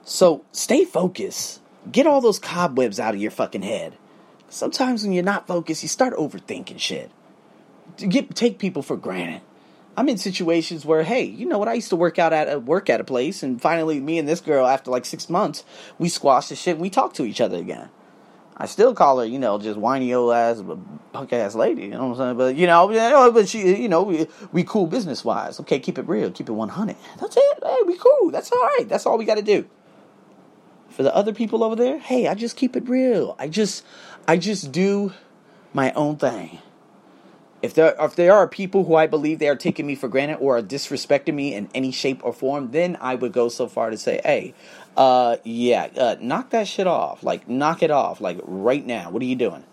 So 0.04 0.44
stay 0.52 0.84
focused. 0.84 1.60
Get 1.92 2.06
all 2.06 2.22
those 2.22 2.38
cobwebs 2.38 2.98
out 2.98 3.14
of 3.14 3.20
your 3.20 3.30
fucking 3.30 3.62
head. 3.62 3.98
Sometimes 4.48 5.02
when 5.02 5.12
you're 5.12 5.22
not 5.22 5.46
focused, 5.46 5.82
you 5.82 5.88
start 5.88 6.14
overthinking 6.14 6.78
shit. 6.78 7.10
Get 7.96 8.34
take 8.34 8.58
people 8.58 8.82
for 8.82 8.96
granted. 8.96 9.42
I'm 9.96 10.08
in 10.08 10.18
situations 10.18 10.84
where, 10.84 11.04
hey, 11.04 11.22
you 11.22 11.46
know 11.46 11.58
what? 11.58 11.68
I 11.68 11.74
used 11.74 11.90
to 11.90 11.96
work 11.96 12.18
out 12.18 12.32
at 12.32 12.52
a 12.52 12.58
work 12.58 12.90
at 12.90 13.00
a 13.00 13.04
place, 13.04 13.42
and 13.42 13.60
finally, 13.60 14.00
me 14.00 14.18
and 14.18 14.28
this 14.28 14.40
girl, 14.40 14.66
after 14.66 14.90
like 14.90 15.04
six 15.04 15.30
months, 15.30 15.64
we 15.98 16.08
squashed 16.08 16.48
the 16.48 16.56
shit. 16.56 16.74
and 16.74 16.82
We 16.82 16.90
talked 16.90 17.16
to 17.16 17.24
each 17.24 17.40
other 17.40 17.58
again. 17.58 17.90
I 18.56 18.66
still 18.66 18.94
call 18.94 19.18
her, 19.18 19.24
you 19.24 19.38
know, 19.38 19.58
just 19.58 19.78
whiny 19.78 20.14
old 20.14 20.32
ass, 20.32 20.62
punk 21.12 21.32
ass 21.32 21.54
lady. 21.56 21.82
You 21.82 21.88
know 21.90 22.06
what 22.06 22.20
I'm 22.20 22.36
saying? 22.36 22.36
But 22.36 22.56
you 22.56 22.66
know, 22.66 23.32
but 23.32 23.48
she, 23.48 23.82
you 23.82 23.88
know, 23.88 24.02
we, 24.02 24.26
we 24.52 24.62
cool 24.62 24.86
business 24.86 25.24
wise. 25.24 25.58
Okay, 25.60 25.80
keep 25.80 25.98
it 25.98 26.06
real, 26.06 26.30
keep 26.30 26.48
it 26.48 26.52
100. 26.52 26.96
That's 27.20 27.36
it. 27.36 27.58
Hey, 27.62 27.78
we 27.86 27.98
cool. 27.98 28.30
That's 28.30 28.52
all 28.52 28.60
right. 28.60 28.86
That's 28.88 29.06
all 29.06 29.18
we 29.18 29.24
got 29.24 29.36
to 29.36 29.42
do. 29.42 29.68
For 30.90 31.02
the 31.02 31.14
other 31.14 31.32
people 31.32 31.64
over 31.64 31.74
there, 31.74 31.98
hey, 31.98 32.28
I 32.28 32.34
just 32.34 32.56
keep 32.56 32.76
it 32.76 32.88
real. 32.88 33.34
I 33.40 33.48
just, 33.48 33.84
I 34.28 34.36
just 34.36 34.70
do 34.70 35.12
my 35.72 35.92
own 35.92 36.16
thing. 36.16 36.60
If 37.64 37.72
there 37.72 37.94
if 37.98 38.14
there 38.14 38.34
are 38.34 38.46
people 38.46 38.84
who 38.84 38.94
I 38.94 39.06
believe 39.06 39.38
they 39.38 39.48
are 39.48 39.56
taking 39.56 39.86
me 39.86 39.94
for 39.94 40.06
granted 40.06 40.36
or 40.36 40.58
are 40.58 40.62
disrespecting 40.62 41.32
me 41.32 41.54
in 41.54 41.70
any 41.74 41.92
shape 41.92 42.20
or 42.22 42.34
form, 42.34 42.72
then 42.72 42.98
I 43.00 43.14
would 43.14 43.32
go 43.32 43.48
so 43.48 43.68
far 43.68 43.88
to 43.88 43.96
say, 43.96 44.20
"Hey, 44.22 44.52
uh, 44.98 45.38
yeah, 45.44 45.88
uh, 45.96 46.16
knock 46.20 46.50
that 46.50 46.68
shit 46.68 46.86
off. 46.86 47.22
Like, 47.22 47.48
knock 47.48 47.82
it 47.82 47.90
off. 47.90 48.20
Like 48.20 48.38
right 48.42 48.84
now. 48.84 49.10
What 49.10 49.22
are 49.22 49.24
you 49.24 49.34
doing? 49.34 49.64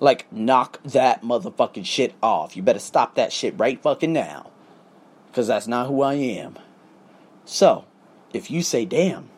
Like, 0.00 0.26
knock 0.32 0.82
that 0.82 1.22
motherfucking 1.22 1.86
shit 1.86 2.12
off. 2.20 2.56
You 2.56 2.64
better 2.64 2.80
stop 2.80 3.14
that 3.14 3.32
shit 3.32 3.56
right 3.56 3.80
fucking 3.80 4.12
now, 4.12 4.50
because 5.28 5.46
that's 5.46 5.68
not 5.68 5.86
who 5.86 6.02
I 6.02 6.14
am. 6.14 6.58
So, 7.44 7.84
if 8.32 8.50
you 8.50 8.62
say, 8.62 8.84
"Damn, 8.84 9.30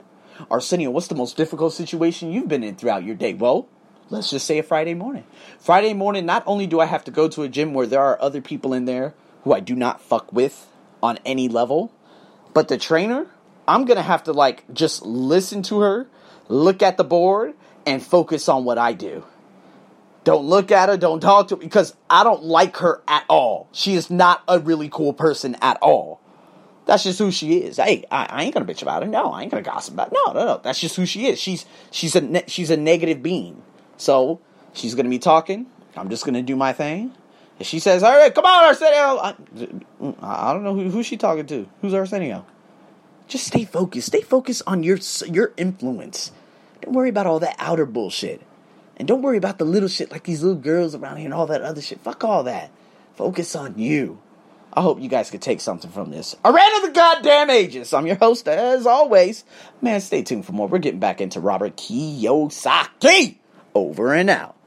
Arsenio, 0.51 0.91
what's 0.91 1.09
the 1.09 1.15
most 1.15 1.37
difficult 1.37 1.75
situation 1.75 2.33
you've 2.33 2.49
been 2.49 2.65
in 2.65 2.77
throughout 2.77 3.05
your 3.05 3.15
day?" 3.15 3.35
Well 3.35 3.69
let's 4.11 4.31
just 4.31 4.47
say 4.47 4.59
a 4.59 4.63
Friday 4.63 4.95
morning. 4.95 5.25
Friday 5.59 5.95
morning, 5.95 6.27
not 6.27 6.43
only 6.47 6.67
do 6.67 6.81
I 6.81 6.87
have 6.87 7.05
to 7.05 7.11
go 7.11 7.29
to 7.29 7.43
a 7.43 7.49
gym 7.49 7.73
where 7.73 7.87
there 7.87 8.03
are 8.03 8.21
other 8.21 8.41
people 8.41 8.75
in 8.75 8.85
there 8.85 9.15
who 9.45 9.55
I 9.55 9.61
do 9.61 9.75
not 9.75 10.01
fuck 10.01 10.33
with 10.33 10.67
on 11.03 11.19
any 11.25 11.49
level, 11.49 11.93
but 12.53 12.69
the 12.69 12.77
trainer, 12.77 13.27
I'm 13.67 13.85
gonna 13.85 14.03
have 14.03 14.25
to 14.25 14.33
like 14.33 14.65
just 14.75 15.03
listen 15.03 15.63
to 15.65 15.81
her, 15.81 16.07
look 16.49 16.83
at 16.83 16.97
the 16.97 17.05
board, 17.05 17.55
and 17.87 18.03
focus 18.03 18.49
on 18.49 18.65
what 18.65 18.79
I 18.79 18.93
do. 18.93 19.25
Don't 20.25 20.45
look 20.45 20.71
at 20.71 20.89
her, 20.91 20.99
don't 20.99 21.21
talk 21.21 21.49
to 21.49 21.57
her, 21.57 21.61
because 21.61 21.95
I 22.11 22.25
don't 22.25 22.45
like 22.45 22.77
her 22.79 23.03
at 23.09 23.25
all. 23.29 23.69
She 23.73 23.95
is 23.95 24.11
not 24.11 24.43
a 24.47 24.59
really 24.59 24.91
cool 24.91 25.15
person 25.15 25.57
at 25.63 25.79
all. 25.81 26.21
That's 26.85 27.05
just 27.05 27.19
who 27.19 27.31
she 27.31 27.59
is. 27.59 27.77
Hey, 27.77 28.05
I, 28.11 28.27
I, 28.27 28.43
ain't 28.43 28.53
gonna 28.53 28.67
bitch 28.67 28.83
about 28.83 29.03
her. 29.03 29.09
No, 29.09 29.33
I 29.33 29.43
ain't 29.43 29.51
gonna 29.51 29.63
gossip 29.63 29.95
about. 29.95 30.09
Her. 30.09 30.17
No, 30.27 30.33
no, 30.33 30.45
no. 30.45 30.61
That's 30.63 30.81
just 30.81 30.97
who 30.97 31.07
she 31.07 31.27
is. 31.27 31.39
She's 31.39 31.65
she's 31.91 32.17
a 32.17 32.21
ne- 32.21 32.45
she's 32.49 32.71
a 32.71 32.77
negative 32.77 33.23
being. 33.23 33.63
So 34.01 34.41
she's 34.73 34.95
going 34.95 35.05
to 35.05 35.11
be 35.11 35.19
talking. 35.19 35.67
I'm 35.95 36.09
just 36.09 36.25
going 36.25 36.35
to 36.35 36.43
do 36.43 36.57
my 36.57 36.73
thing. 36.73 37.13
If 37.59 37.67
she 37.67 37.79
says, 37.79 38.03
"All 38.03 38.17
right, 38.17 38.35
come 38.35 38.47
on, 38.47 38.65
Arsenio," 38.65 39.19
I, 39.19 39.35
I 40.23 40.53
don't 40.55 40.65
know 40.65 40.75
who 40.75 40.89
who's 40.89 41.05
she 41.05 41.19
talking 41.19 41.47
to. 41.47 41.69
Who's 41.83 41.93
Arsenio? 41.93 42.47
Just 43.29 43.47
stay 43.47 43.67
focused. 43.67 44.07
Stay 44.07 44.23
focused 44.23 44.63
on 44.67 44.83
your 44.83 44.99
your 45.27 45.53
influence. 45.59 46.33
Don't 46.81 46.95
worry 46.95 47.11
about 47.11 47.27
all 47.27 47.41
that 47.41 47.57
outer 47.59 47.85
bullshit, 47.85 48.41
and 48.97 49.07
don't 49.07 49.21
worry 49.21 49.37
about 49.37 49.59
the 49.59 49.67
little 49.67 49.91
shit 49.91 50.11
like 50.11 50.25
these 50.25 50.43
little 50.43 50.59
girls 50.59 50.95
around 50.95 51.19
here 51.19 51.27
and 51.27 51.35
all 51.35 51.47
that 51.49 51.61
other 51.61 51.83
shit. 51.83 52.01
Fuck 52.01 52.25
all 52.25 52.45
that. 52.45 52.71
Focus 53.17 53.55
on 53.55 53.79
you. 53.79 54.23
I 54.73 54.81
hope 54.81 54.99
you 54.99 55.11
guys 55.11 55.31
could 55.31 55.43
take 55.43 55.61
something 55.61 55.91
from 55.91 56.11
this. 56.11 56.35
I 56.43 56.51
ran 56.51 56.77
of 56.77 56.83
the 56.83 56.93
goddamn 56.93 57.51
ages. 57.51 57.93
I'm 57.93 58.07
your 58.07 58.17
host, 58.17 58.49
as 58.49 58.87
always. 58.87 59.45
Man, 59.83 60.01
stay 60.01 60.23
tuned 60.23 60.47
for 60.47 60.53
more. 60.53 60.69
We're 60.69 60.79
getting 60.79 61.01
back 61.01 61.21
into 61.21 61.41
Robert 61.41 61.77
Kiyosaki. 61.77 63.40
Over 63.75 64.15
and 64.15 64.31
out. 64.31 64.60